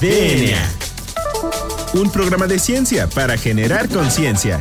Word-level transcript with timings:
DNA. 0.00 0.60
Un 1.94 2.10
programa 2.10 2.46
de 2.46 2.58
ciencia 2.58 3.06
para 3.06 3.38
generar 3.38 3.88
conciencia. 3.88 4.60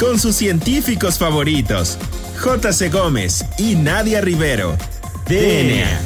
Con 0.00 0.18
sus 0.18 0.34
científicos 0.34 1.16
favoritos, 1.16 1.96
J.C. 2.40 2.88
Gómez 2.88 3.44
y 3.56 3.76
Nadia 3.76 4.20
Rivero. 4.20 4.76
DNA. 5.28 6.00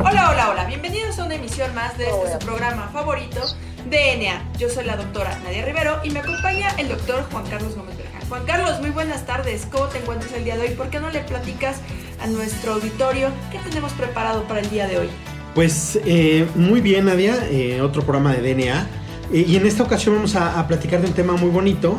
Hola, 0.00 0.30
hola, 0.30 0.50
hola. 0.50 0.64
Bienvenidos 0.64 1.16
a 1.20 1.24
una 1.24 1.36
emisión 1.36 1.72
más 1.76 1.96
de 1.98 2.08
este 2.08 2.32
su 2.32 2.38
programa 2.40 2.90
favorito, 2.92 3.40
DNA. 3.88 4.50
Yo 4.58 4.68
soy 4.68 4.84
la 4.84 4.96
doctora 4.96 5.38
Nadia 5.44 5.64
Rivero 5.64 6.00
y 6.02 6.10
me 6.10 6.18
acompaña 6.18 6.70
el 6.76 6.88
doctor 6.88 7.24
Juan 7.30 7.46
Carlos 7.46 7.76
Gómez 7.76 7.96
Berján. 7.96 8.28
Juan 8.28 8.44
Carlos, 8.46 8.80
muy 8.80 8.90
buenas 8.90 9.26
tardes. 9.26 9.68
¿Cómo 9.70 9.86
te 9.86 9.98
encuentras 9.98 10.32
el 10.32 10.42
día 10.42 10.56
de 10.56 10.62
hoy? 10.62 10.74
¿Por 10.74 10.90
qué 10.90 10.98
no 10.98 11.10
le 11.10 11.20
platicas 11.20 11.76
a 12.22 12.26
nuestro 12.28 12.74
auditorio 12.74 13.30
qué 13.50 13.58
tenemos 13.68 13.92
preparado 13.92 14.44
para 14.44 14.60
el 14.60 14.70
día 14.70 14.86
de 14.86 14.98
hoy? 14.98 15.08
Pues 15.54 15.98
eh, 16.06 16.46
muy 16.54 16.80
bien, 16.80 17.06
Nadia. 17.06 17.46
Eh, 17.50 17.80
otro 17.80 18.02
programa 18.02 18.32
de 18.34 18.54
DNA. 18.54 18.86
Eh, 19.32 19.44
y 19.46 19.56
en 19.56 19.66
esta 19.66 19.82
ocasión 19.82 20.14
vamos 20.14 20.34
a, 20.36 20.58
a, 20.58 20.66
platicar 20.66 21.00
de 21.00 21.08
un 21.08 21.12
tema 21.12 21.34
muy 21.34 21.50
bonito 21.50 21.98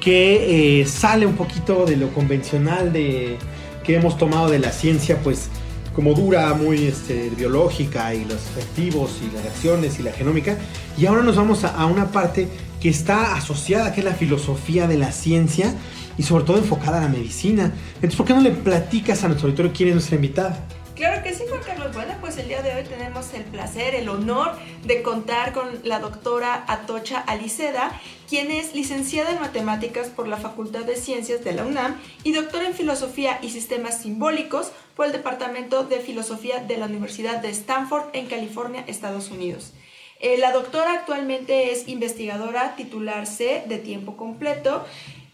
que 0.00 0.86
sale 0.88 1.26
un 1.26 1.34
poquito 1.34 1.84
de 1.84 1.96
lo 1.96 2.10
convencional 2.10 2.92
de 2.92 3.38
que 3.82 3.96
hemos 3.96 4.16
tomado 4.16 4.48
de 4.48 4.60
la 4.60 4.70
ciencia, 4.70 5.18
pues 5.22 5.48
como 5.96 6.12
dura, 6.12 6.52
muy 6.52 6.84
este, 6.84 7.30
biológica 7.30 8.14
y 8.14 8.26
los 8.26 8.34
efectivos 8.34 9.18
y 9.22 9.34
las 9.34 9.42
reacciones 9.42 9.98
y 9.98 10.02
la 10.02 10.12
genómica. 10.12 10.58
Y 10.98 11.06
ahora 11.06 11.22
nos 11.22 11.36
vamos 11.36 11.64
a, 11.64 11.68
a, 11.74 11.86
una 11.86 12.12
parte 12.12 12.48
que 12.80 12.90
está 12.90 13.34
asociada, 13.34 13.94
que 13.94 14.00
es 14.00 14.04
la 14.04 14.12
filosofía 14.12 14.86
de 14.86 14.98
la 14.98 15.10
ciencia 15.10 15.74
y 16.18 16.22
sobre 16.22 16.44
todo 16.44 16.58
enfocada 16.58 16.98
a 16.98 17.00
la 17.00 17.08
medicina. 17.08 17.72
Entonces, 17.94 18.16
¿por 18.16 18.26
qué 18.26 18.34
no 18.34 18.42
le 18.42 18.50
platicas 18.50 19.24
a 19.24 19.28
nuestro 19.28 19.48
auditorio 19.48 19.72
quién 19.74 19.88
es 19.88 19.94
nuestra 19.94 20.16
invitada? 20.16 20.66
Claro 20.96 21.22
que 21.22 21.34
sí, 21.34 21.44
Juan 21.46 21.60
Carlos. 21.62 21.92
Bueno, 21.92 22.14
pues 22.22 22.38
el 22.38 22.48
día 22.48 22.62
de 22.62 22.74
hoy 22.74 22.82
tenemos 22.84 23.34
el 23.34 23.44
placer, 23.44 23.94
el 23.94 24.08
honor 24.08 24.52
de 24.86 25.02
contar 25.02 25.52
con 25.52 25.78
la 25.84 26.00
doctora 26.00 26.64
Atocha 26.68 27.18
Aliceda, 27.18 28.00
quien 28.30 28.50
es 28.50 28.74
licenciada 28.74 29.30
en 29.30 29.40
matemáticas 29.40 30.08
por 30.08 30.26
la 30.26 30.38
Facultad 30.38 30.84
de 30.84 30.96
Ciencias 30.96 31.44
de 31.44 31.52
la 31.52 31.66
UNAM 31.66 32.00
y 32.24 32.32
doctora 32.32 32.66
en 32.66 32.72
filosofía 32.72 33.38
y 33.42 33.50
sistemas 33.50 34.00
simbólicos 34.00 34.72
por 34.94 35.04
el 35.04 35.12
Departamento 35.12 35.84
de 35.84 36.00
Filosofía 36.00 36.60
de 36.60 36.78
la 36.78 36.86
Universidad 36.86 37.42
de 37.42 37.50
Stanford 37.50 38.06
en 38.14 38.24
California, 38.26 38.82
Estados 38.86 39.30
Unidos. 39.30 39.74
Eh, 40.20 40.38
la 40.38 40.50
doctora 40.50 40.94
actualmente 40.94 41.72
es 41.72 41.88
investigadora 41.88 42.74
titular 42.74 43.26
C 43.26 43.64
de 43.68 43.76
tiempo 43.76 44.16
completo 44.16 44.86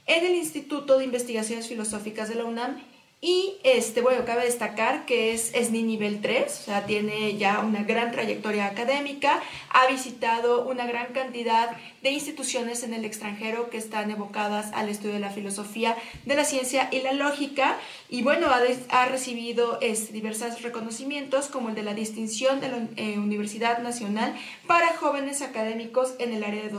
en 0.07 0.27
el 0.27 0.35
Instituto 0.35 0.99
de 0.99 1.05
Investigaciones 1.05 1.69
Filosóficas 1.69 2.29
de 2.29 2.35
la 2.35 2.47
UNAM 2.47 2.83
y 3.25 3.55
este, 3.63 4.01
bueno, 4.01 4.25
cabe 4.25 4.47
destacar 4.47 5.07
que 5.07 5.33
es 5.33 5.53
SNI 5.53 5.85
nivel 5.85 6.21
3, 6.21 6.43
o 6.45 6.65
sea, 6.65 6.87
tiene 6.87 7.37
ya 7.37 7.61
una 7.61 7.85
gran 7.85 8.11
trayectoria 8.11 8.67
académica, 8.67 9.41
ha 9.71 9.87
visitado 9.87 10.67
una 10.67 10.89
gran 10.89 11.13
cantidad 11.13 11.71
de 12.03 12.11
instituciones 12.11 12.83
en 12.83 12.95
el 12.95 13.05
extranjero 13.05 13.71
que 13.71 13.79
están 13.79 14.11
evocadas 14.11 14.73
al 14.73 14.89
estudio 14.89 15.15
de 15.15 15.21
la 15.21 15.31
filosofía, 15.31 15.97
de 16.25 16.35
la 16.35 16.45
ciencia 16.45 16.89
y 16.91 17.03
la 17.03 17.13
lógica, 17.13 17.79
y 18.09 18.25
bueno, 18.25 18.49
ha, 18.49 18.61
ha 18.89 19.07
recibido 19.07 19.79
este, 19.81 20.13
diversos 20.13 20.61
reconocimientos 20.63 21.47
como 21.47 21.69
el 21.69 21.77
de 21.77 21.85
la 21.85 21.95
distinción 21.95 22.59
de 22.59 22.69
la 22.71 22.89
eh, 22.97 23.19
Universidad 23.19 23.79
Nacional 23.79 24.35
para 24.67 24.97
jóvenes 24.97 25.43
académicos 25.43 26.15
en 26.19 26.33
el 26.33 26.43
área 26.43 26.65
de 26.65 26.71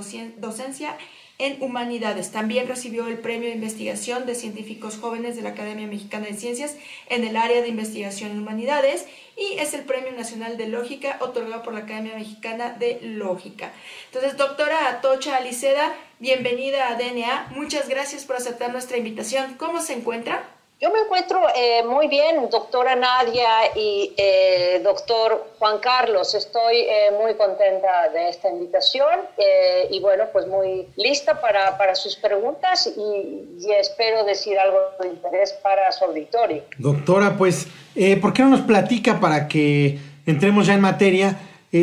docencia 0.41 0.97
en 1.43 1.61
Humanidades. 1.61 2.31
También 2.31 2.69
recibió 2.69 3.07
el 3.07 3.17
Premio 3.17 3.49
de 3.49 3.55
Investigación 3.55 4.25
de 4.25 4.33
Científicos 4.33 4.97
Jóvenes 4.97 5.35
de 5.35 5.41
la 5.41 5.49
Academia 5.49 5.87
Mexicana 5.87 6.27
de 6.27 6.35
Ciencias 6.35 6.77
en 7.09 7.25
el 7.25 7.35
área 7.35 7.61
de 7.61 7.67
investigación 7.67 8.31
en 8.31 8.39
Humanidades 8.39 9.05
y 9.35 9.57
es 9.59 9.73
el 9.73 9.81
Premio 9.81 10.13
Nacional 10.13 10.55
de 10.55 10.67
Lógica 10.67 11.17
otorgado 11.19 11.61
por 11.61 11.73
la 11.73 11.81
Academia 11.81 12.15
Mexicana 12.15 12.69
de 12.79 12.99
Lógica. 13.01 13.73
Entonces, 14.05 14.37
doctora 14.37 14.87
Atocha 14.87 15.35
Aliceda, 15.35 15.93
bienvenida 16.19 16.87
a 16.87 16.95
DNA. 16.95 17.51
Muchas 17.53 17.89
gracias 17.89 18.23
por 18.23 18.37
aceptar 18.37 18.71
nuestra 18.71 18.97
invitación. 18.97 19.55
¿Cómo 19.55 19.81
se 19.81 19.93
encuentra? 19.93 20.49
Yo 20.83 20.91
me 20.91 20.99
encuentro 20.99 21.39
eh, 21.55 21.81
muy 21.87 22.09
bien, 22.09 22.49
doctora 22.51 22.93
Nadia 22.93 23.73
y 23.73 24.11
eh, 24.17 24.81
doctor 24.83 25.51
Juan 25.57 25.79
Carlos. 25.79 26.35
Estoy 26.35 26.75
eh, 26.75 27.09
muy 27.17 27.35
contenta 27.35 28.09
de 28.13 28.27
esta 28.27 28.49
invitación 28.49 29.21
eh, 29.37 29.87
y 29.91 30.01
bueno, 30.01 30.25
pues 30.33 30.45
muy 30.45 30.89
lista 30.97 31.39
para, 31.39 31.77
para 31.77 31.95
sus 31.95 32.17
preguntas 32.17 32.91
y, 32.97 33.65
y, 33.65 33.71
espero 33.71 34.25
decir 34.25 34.59
algo 34.59 34.77
de 34.99 35.07
interés 35.07 35.53
para 35.53 35.89
su 35.93 36.03
auditorio. 36.03 36.63
Doctora, 36.77 37.37
pues, 37.37 37.65
¿por 38.21 38.33
qué 38.33 38.43
no 38.43 38.49
nos 38.49 38.61
platica 38.63 39.21
para 39.21 39.47
que 39.47 39.99
entremos 40.25 40.67
ya 40.67 40.73
en 40.73 40.81
materia? 40.81 41.39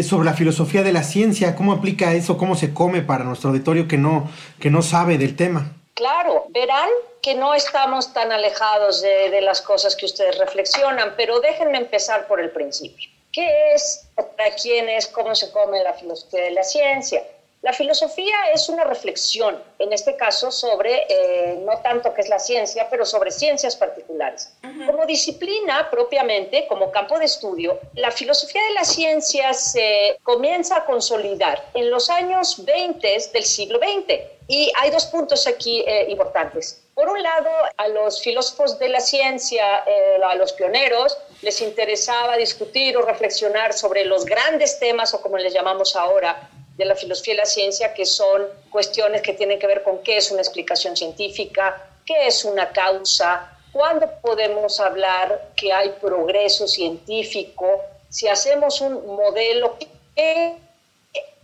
sobre 0.09 0.25
la 0.25 0.35
filosofía 0.35 0.85
de 0.85 0.93
la 0.93 1.03
ciencia, 1.03 1.57
cómo 1.57 1.73
aplica 1.73 2.15
eso, 2.15 2.39
cómo 2.39 2.55
se 2.55 2.73
come 2.73 3.03
para 3.03 3.25
nuestro 3.25 3.51
auditorio 3.51 3.89
que 3.89 3.97
no, 3.97 4.31
que 4.61 4.71
no 4.71 4.83
sabe 4.83 5.19
del 5.19 5.35
tema. 5.35 5.73
Claro, 5.95 6.45
verán 6.51 6.89
que 7.23 7.35
no 7.35 7.55
estamos 7.55 8.13
tan 8.13 8.33
alejados 8.33 9.03
de, 9.03 9.31
de, 9.31 9.41
las 9.41 9.61
cosas 9.61 9.95
que 9.97 10.07
ustedes 10.07 10.39
reflexionan, 10.39 11.15
pero 11.17 11.41
déjenme 11.41 11.79
empezar 11.79 12.27
por 12.27 12.41
el 12.41 12.51
principio. 12.51 13.11
¿Qué 13.33 13.75
es, 13.75 14.09
para 14.17 14.55
quién 14.57 14.89
es, 14.89 15.07
cómo 15.07 15.35
se 15.35 15.51
come 15.53 15.83
la 15.83 15.95
filosofía 15.95 16.45
de 16.45 16.51
la 16.51 16.65
ciencia? 16.65 17.23
La 17.63 17.75
filosofía 17.75 18.35
es 18.55 18.71
una 18.71 18.85
reflexión, 18.85 19.63
en 19.79 19.93
este 19.93 20.17
caso, 20.17 20.51
sobre, 20.51 21.05
eh, 21.11 21.59
no 21.63 21.77
tanto 21.81 22.15
que 22.15 22.23
es 22.23 22.29
la 22.31 22.39
ciencia, 22.39 22.89
pero 22.89 23.05
sobre 23.05 23.31
ciencias 23.31 23.77
particulares. 23.77 24.55
Uh 24.65 24.67
-huh. 24.67 24.87
Como 24.87 25.05
disciplina 25.05 25.91
propiamente, 25.91 26.67
como 26.67 26.91
campo 26.91 27.19
de 27.19 27.27
estudio, 27.27 27.79
la 27.95 28.11
filosofía 28.11 28.63
de 28.65 28.71
la 28.71 28.85
ciencia 28.85 29.53
se 29.53 30.19
comienza 30.23 30.77
a 30.79 30.85
consolidar 30.87 31.63
en 31.75 31.91
los 31.91 32.09
años 32.09 32.65
20 32.65 33.07
del 33.31 33.45
siglo 33.45 33.79
XX. 33.79 34.23
Y 34.49 34.73
hay 34.81 34.91
dos 34.91 35.05
puntos 35.07 35.47
aquí 35.47 35.85
eh, 35.87 36.07
importantes. 36.09 36.81
Por 37.01 37.09
un 37.09 37.23
lado, 37.23 37.49
a 37.79 37.89
los 37.89 38.21
filósofos 38.21 38.79
de 38.79 38.91
la 38.91 39.01
ciencia, 39.01 39.85
eh, 39.87 40.21
a 40.23 40.35
los 40.35 40.53
pioneros, 40.53 41.17
les 41.41 41.63
interesaba 41.63 42.37
discutir 42.37 42.95
o 42.95 43.01
reflexionar 43.01 43.73
sobre 43.73 44.05
los 44.05 44.27
grandes 44.27 44.79
temas, 44.79 45.15
o 45.15 45.23
como 45.23 45.39
les 45.39 45.55
llamamos 45.55 45.97
ahora, 45.97 46.51
de 46.77 46.85
la 46.85 46.95
filosofía 46.95 47.33
y 47.33 47.37
la 47.39 47.47
ciencia, 47.47 47.95
que 47.95 48.05
son 48.05 48.43
cuestiones 48.69 49.23
que 49.23 49.33
tienen 49.33 49.59
que 49.59 49.67
ver 49.67 49.83
con 49.83 50.03
qué 50.03 50.19
es 50.19 50.31
una 50.31 50.43
explicación 50.43 50.95
científica, 50.95 51.89
qué 52.05 52.27
es 52.27 52.45
una 52.45 52.69
causa, 52.69 53.51
cuándo 53.73 54.07
podemos 54.21 54.79
hablar 54.79 55.53
que 55.57 55.73
hay 55.73 55.89
progreso 56.03 56.69
científico, 56.69 57.81
si 58.11 58.29
hacemos 58.29 58.83
un 58.83 59.07
modelo 59.07 59.79
que 59.79 59.89
eh, 60.17 60.55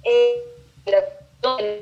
eh, 0.05 0.45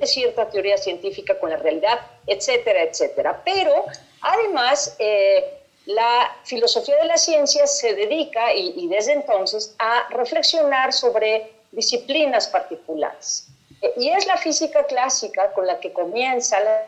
cierta 0.02 0.48
teoría 0.48 0.76
científica 0.76 1.38
con 1.38 1.50
la 1.50 1.56
realidad, 1.56 2.00
etcétera, 2.26 2.82
etcétera. 2.82 3.42
Pero 3.44 3.84
además, 4.20 4.96
eh, 4.98 5.60
la 5.86 6.36
filosofía 6.44 6.96
de 6.96 7.06
la 7.06 7.16
ciencia 7.16 7.66
se 7.66 7.94
dedica, 7.94 8.54
y, 8.54 8.74
y 8.76 8.88
desde 8.88 9.12
entonces, 9.12 9.74
a 9.78 10.08
reflexionar 10.10 10.92
sobre 10.92 11.52
disciplinas 11.72 12.48
particulares. 12.48 13.48
Y 13.96 14.08
es 14.08 14.26
la 14.26 14.36
física 14.36 14.84
clásica 14.84 15.52
con 15.52 15.66
la 15.66 15.78
que 15.78 15.92
comienza 15.92 16.58
la 16.60 16.86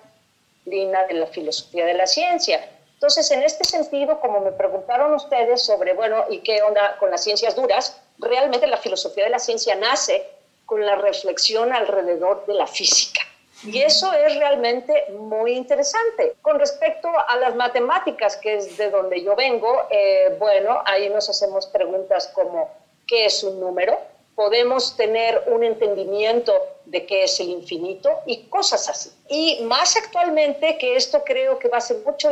disciplina 0.64 1.04
de 1.04 1.14
la 1.14 1.26
filosofía 1.26 1.84
de 1.84 1.94
la 1.94 2.06
ciencia. 2.06 2.70
Entonces, 2.94 3.30
en 3.30 3.42
este 3.42 3.64
sentido, 3.64 4.18
como 4.20 4.40
me 4.40 4.52
preguntaron 4.52 5.12
ustedes 5.12 5.62
sobre, 5.62 5.92
bueno, 5.92 6.24
¿y 6.30 6.38
qué 6.38 6.62
onda 6.62 6.96
con 6.98 7.10
las 7.10 7.22
ciencias 7.22 7.54
duras? 7.54 8.00
Realmente 8.18 8.66
la 8.66 8.78
filosofía 8.78 9.24
de 9.24 9.30
la 9.30 9.38
ciencia 9.38 9.74
nace 9.74 10.26
con 10.66 10.84
la 10.84 10.96
reflexión 10.96 11.72
alrededor 11.72 12.44
de 12.46 12.54
la 12.54 12.66
física. 12.66 13.22
Y 13.64 13.80
eso 13.80 14.12
es 14.12 14.36
realmente 14.36 15.06
muy 15.18 15.52
interesante. 15.52 16.34
Con 16.42 16.58
respecto 16.58 17.08
a 17.08 17.36
las 17.36 17.56
matemáticas, 17.56 18.36
que 18.36 18.56
es 18.56 18.76
de 18.76 18.90
donde 18.90 19.22
yo 19.22 19.34
vengo, 19.34 19.84
eh, 19.90 20.36
bueno, 20.38 20.82
ahí 20.84 21.08
nos 21.08 21.30
hacemos 21.30 21.66
preguntas 21.68 22.28
como, 22.34 22.70
¿qué 23.06 23.24
es 23.24 23.42
un 23.42 23.58
número? 23.58 23.98
podemos 24.36 24.94
tener 24.96 25.42
un 25.46 25.64
entendimiento 25.64 26.52
de 26.84 27.06
qué 27.06 27.24
es 27.24 27.40
el 27.40 27.48
infinito 27.48 28.20
y 28.26 28.44
cosas 28.44 28.88
así. 28.88 29.10
Y 29.28 29.62
más 29.64 29.96
actualmente, 29.96 30.76
que 30.78 30.94
esto 30.94 31.24
creo 31.24 31.58
que 31.58 31.68
va 31.68 31.78
a 31.78 31.80
ser 31.80 31.96
mucho, 32.04 32.28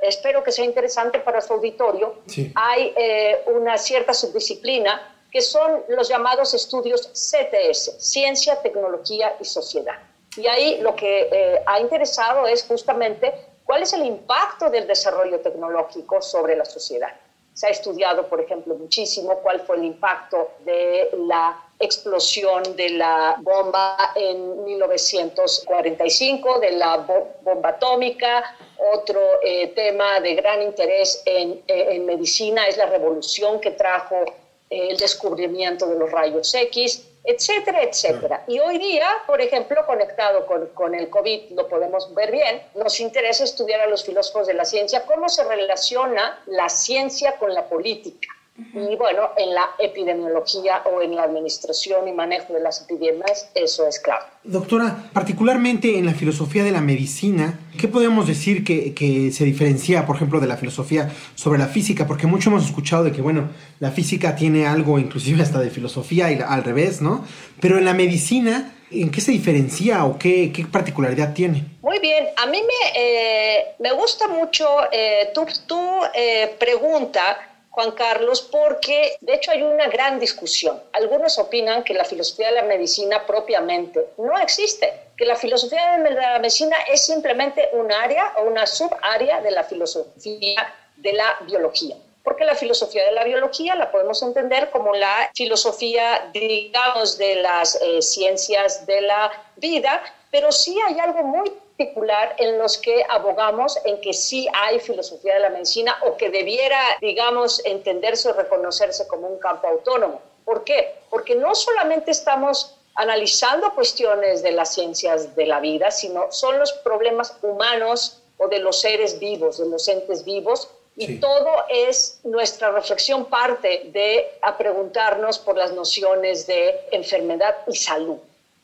espero 0.00 0.42
que 0.44 0.52
sea 0.52 0.64
interesante 0.64 1.18
para 1.18 1.40
su 1.40 1.52
auditorio, 1.52 2.14
sí. 2.26 2.52
hay 2.54 2.94
eh, 2.96 3.42
una 3.46 3.76
cierta 3.76 4.14
subdisciplina 4.14 5.16
que 5.30 5.40
son 5.40 5.84
los 5.88 6.08
llamados 6.08 6.54
estudios 6.54 7.08
CTS, 7.12 7.96
Ciencia, 7.98 8.60
Tecnología 8.62 9.36
y 9.40 9.44
Sociedad. 9.44 9.98
Y 10.36 10.46
ahí 10.46 10.80
lo 10.80 10.94
que 10.94 11.28
eh, 11.32 11.62
ha 11.66 11.80
interesado 11.80 12.46
es 12.46 12.64
justamente 12.64 13.34
cuál 13.64 13.82
es 13.82 13.92
el 13.92 14.04
impacto 14.04 14.70
del 14.70 14.86
desarrollo 14.86 15.40
tecnológico 15.40 16.22
sobre 16.22 16.56
la 16.56 16.64
sociedad. 16.64 17.14
Se 17.52 17.66
ha 17.66 17.70
estudiado, 17.70 18.28
por 18.28 18.40
ejemplo, 18.40 18.74
muchísimo 18.74 19.40
cuál 19.40 19.60
fue 19.60 19.76
el 19.76 19.84
impacto 19.84 20.52
de 20.64 21.10
la 21.26 21.70
explosión 21.80 22.62
de 22.76 22.90
la 22.90 23.36
bomba 23.40 24.12
en 24.14 24.64
1945, 24.64 26.60
de 26.60 26.72
la 26.72 26.96
bomba 27.42 27.70
atómica, 27.70 28.56
Otro 28.92 29.20
eh, 29.42 29.68
tema 29.68 30.20
de 30.20 30.34
gran 30.36 30.62
interés 30.62 31.22
en, 31.26 31.62
eh, 31.66 31.86
en, 31.90 32.06
medicina 32.06 32.66
es 32.66 32.76
la 32.78 32.86
revolución 32.86 33.60
que 33.60 33.72
trajo 33.72 34.24
el 34.70 34.96
descubrimiento 34.96 35.88
de 35.88 35.98
los 35.98 36.10
rayos 36.10 36.54
X, 36.54 37.04
etcétera, 37.24 37.82
etcétera. 37.82 38.44
Y 38.46 38.60
hoy 38.60 38.78
día, 38.78 39.06
por 39.26 39.40
ejemplo, 39.40 39.84
conectado 39.84 40.46
con, 40.46 40.68
con, 40.68 40.94
el 40.94 41.10
COVID, 41.10 41.50
lo 41.50 41.68
podemos 41.68 42.14
ver 42.14 42.30
bien, 42.30 42.62
nos 42.74 43.00
interesa 43.00 43.44
estudiar 43.44 43.80
a 43.80 43.88
los 43.88 44.04
filósofos 44.04 44.46
de 44.46 44.54
la 44.54 44.64
ciencia, 44.64 45.04
cómo 45.04 45.28
se 45.28 45.44
relaciona 45.44 46.40
la 46.46 46.68
ciencia 46.68 47.36
con 47.38 47.52
la 47.52 47.68
política. 47.68 48.28
Y 48.74 48.96
bueno, 48.96 49.30
en 49.36 49.54
la 49.54 49.70
epidemiología 49.78 50.82
o 50.84 51.02
en 51.02 51.14
la 51.14 51.24
administración 51.24 52.08
y 52.08 52.12
manejo 52.12 52.52
de 52.52 52.60
las 52.60 52.82
epidemias, 52.82 53.50
eso 53.54 53.86
es 53.86 53.98
claro. 53.98 54.24
Doctora, 54.44 55.10
particularmente 55.12 55.98
en 55.98 56.06
la 56.06 56.14
filosofía 56.14 56.64
de 56.64 56.70
la 56.70 56.80
medicina, 56.80 57.60
¿qué 57.78 57.88
podemos 57.88 58.26
decir 58.26 58.64
que, 58.64 58.94
que, 58.94 59.32
se 59.32 59.44
diferencia, 59.44 60.06
por 60.06 60.16
ejemplo, 60.16 60.40
de 60.40 60.46
la 60.46 60.56
filosofía 60.56 61.10
sobre 61.34 61.58
la 61.58 61.66
física? 61.66 62.06
Porque 62.06 62.26
mucho 62.26 62.50
hemos 62.50 62.64
escuchado 62.64 63.04
de 63.04 63.12
que, 63.12 63.22
bueno, 63.22 63.50
la 63.78 63.90
física 63.90 64.36
tiene 64.36 64.66
algo 64.66 64.98
inclusive 64.98 65.42
hasta 65.42 65.58
de 65.58 65.70
filosofía 65.70 66.30
y 66.32 66.40
al 66.40 66.64
revés, 66.64 67.02
¿no? 67.02 67.24
Pero 67.60 67.78
en 67.78 67.84
la 67.84 67.94
medicina, 67.94 68.74
¿En 68.92 69.10
qué 69.10 69.20
se 69.20 69.30
diferencia 69.30 70.04
o 70.04 70.18
qué, 70.18 70.50
qué, 70.52 70.66
particularidad 70.66 71.32
tiene? 71.32 71.64
Muy 71.80 72.00
bien, 72.00 72.26
a 72.36 72.46
mí 72.46 72.60
me, 72.60 73.00
eh, 73.00 73.74
me 73.78 73.92
gusta 73.92 74.26
mucho 74.26 74.66
eh, 74.90 75.30
tu, 75.32 75.46
tu 75.66 75.80
eh, 76.12 76.56
pregunta 76.58 77.38
Juan 77.70 77.92
Carlos, 77.92 78.42
porque 78.42 79.16
de 79.20 79.34
hecho 79.34 79.52
hay 79.52 79.62
una 79.62 79.88
gran 79.88 80.18
discusión. 80.18 80.82
Algunos 80.92 81.38
opinan 81.38 81.84
que 81.84 81.94
la 81.94 82.04
filosofía 82.04 82.48
de 82.48 82.56
la 82.56 82.62
medicina 82.62 83.24
propiamente 83.26 84.08
no 84.18 84.36
existe, 84.38 84.92
que 85.16 85.24
la 85.24 85.36
filosofía 85.36 85.96
de 85.98 86.10
la 86.10 86.38
medicina 86.40 86.76
es 86.92 87.06
simplemente 87.06 87.68
un 87.72 87.92
área 87.92 88.34
o 88.38 88.44
una 88.44 88.66
subárea 88.66 89.40
de 89.40 89.52
la 89.52 89.64
filosofía 89.64 90.74
de 90.96 91.12
la 91.12 91.36
biología. 91.46 91.96
Porque 92.24 92.44
la 92.44 92.54
filosofía 92.54 93.04
de 93.06 93.12
la 93.12 93.24
biología 93.24 93.74
la 93.76 93.90
podemos 93.90 94.22
entender 94.22 94.70
como 94.70 94.94
la 94.94 95.30
filosofía, 95.34 96.30
digamos, 96.34 97.16
de 97.16 97.36
las 97.36 97.80
eh, 97.80 98.02
ciencias 98.02 98.84
de 98.84 99.00
la 99.00 99.30
vida, 99.56 100.02
pero 100.30 100.52
sí 100.52 100.78
hay 100.86 100.98
algo 100.98 101.22
muy 101.22 101.50
particular 101.80 102.34
en 102.38 102.58
los 102.58 102.76
que 102.76 103.04
abogamos 103.08 103.78
en 103.84 104.00
que 104.02 104.12
sí 104.12 104.46
hay 104.52 104.78
filosofía 104.80 105.34
de 105.34 105.40
la 105.40 105.50
medicina 105.50 105.96
o 106.06 106.16
que 106.16 106.28
debiera, 106.28 106.78
digamos, 107.00 107.64
entenderse 107.64 108.28
o 108.28 108.32
reconocerse 108.34 109.08
como 109.08 109.28
un 109.28 109.38
campo 109.38 109.66
autónomo. 109.66 110.20
¿Por 110.44 110.62
qué? 110.62 110.96
Porque 111.08 111.34
no 111.34 111.54
solamente 111.54 112.10
estamos 112.10 112.76
analizando 112.96 113.74
cuestiones 113.74 114.42
de 114.42 114.52
las 114.52 114.74
ciencias 114.74 115.34
de 115.34 115.46
la 115.46 115.60
vida, 115.60 115.90
sino 115.90 116.30
son 116.30 116.58
los 116.58 116.72
problemas 116.72 117.34
humanos 117.40 118.20
o 118.36 118.48
de 118.48 118.58
los 118.58 118.80
seres 118.80 119.18
vivos, 119.18 119.58
de 119.58 119.66
los 119.66 119.88
entes 119.88 120.24
vivos, 120.24 120.68
y 120.96 121.18
todo 121.18 121.50
es 121.70 122.20
nuestra 122.24 122.72
reflexión 122.72 123.24
parte 123.26 123.90
de 123.92 124.32
a 124.42 124.58
preguntarnos 124.58 125.38
por 125.38 125.56
las 125.56 125.72
nociones 125.72 126.46
de 126.46 126.78
enfermedad 126.90 127.56
y 127.68 127.76
salud. 127.76 128.18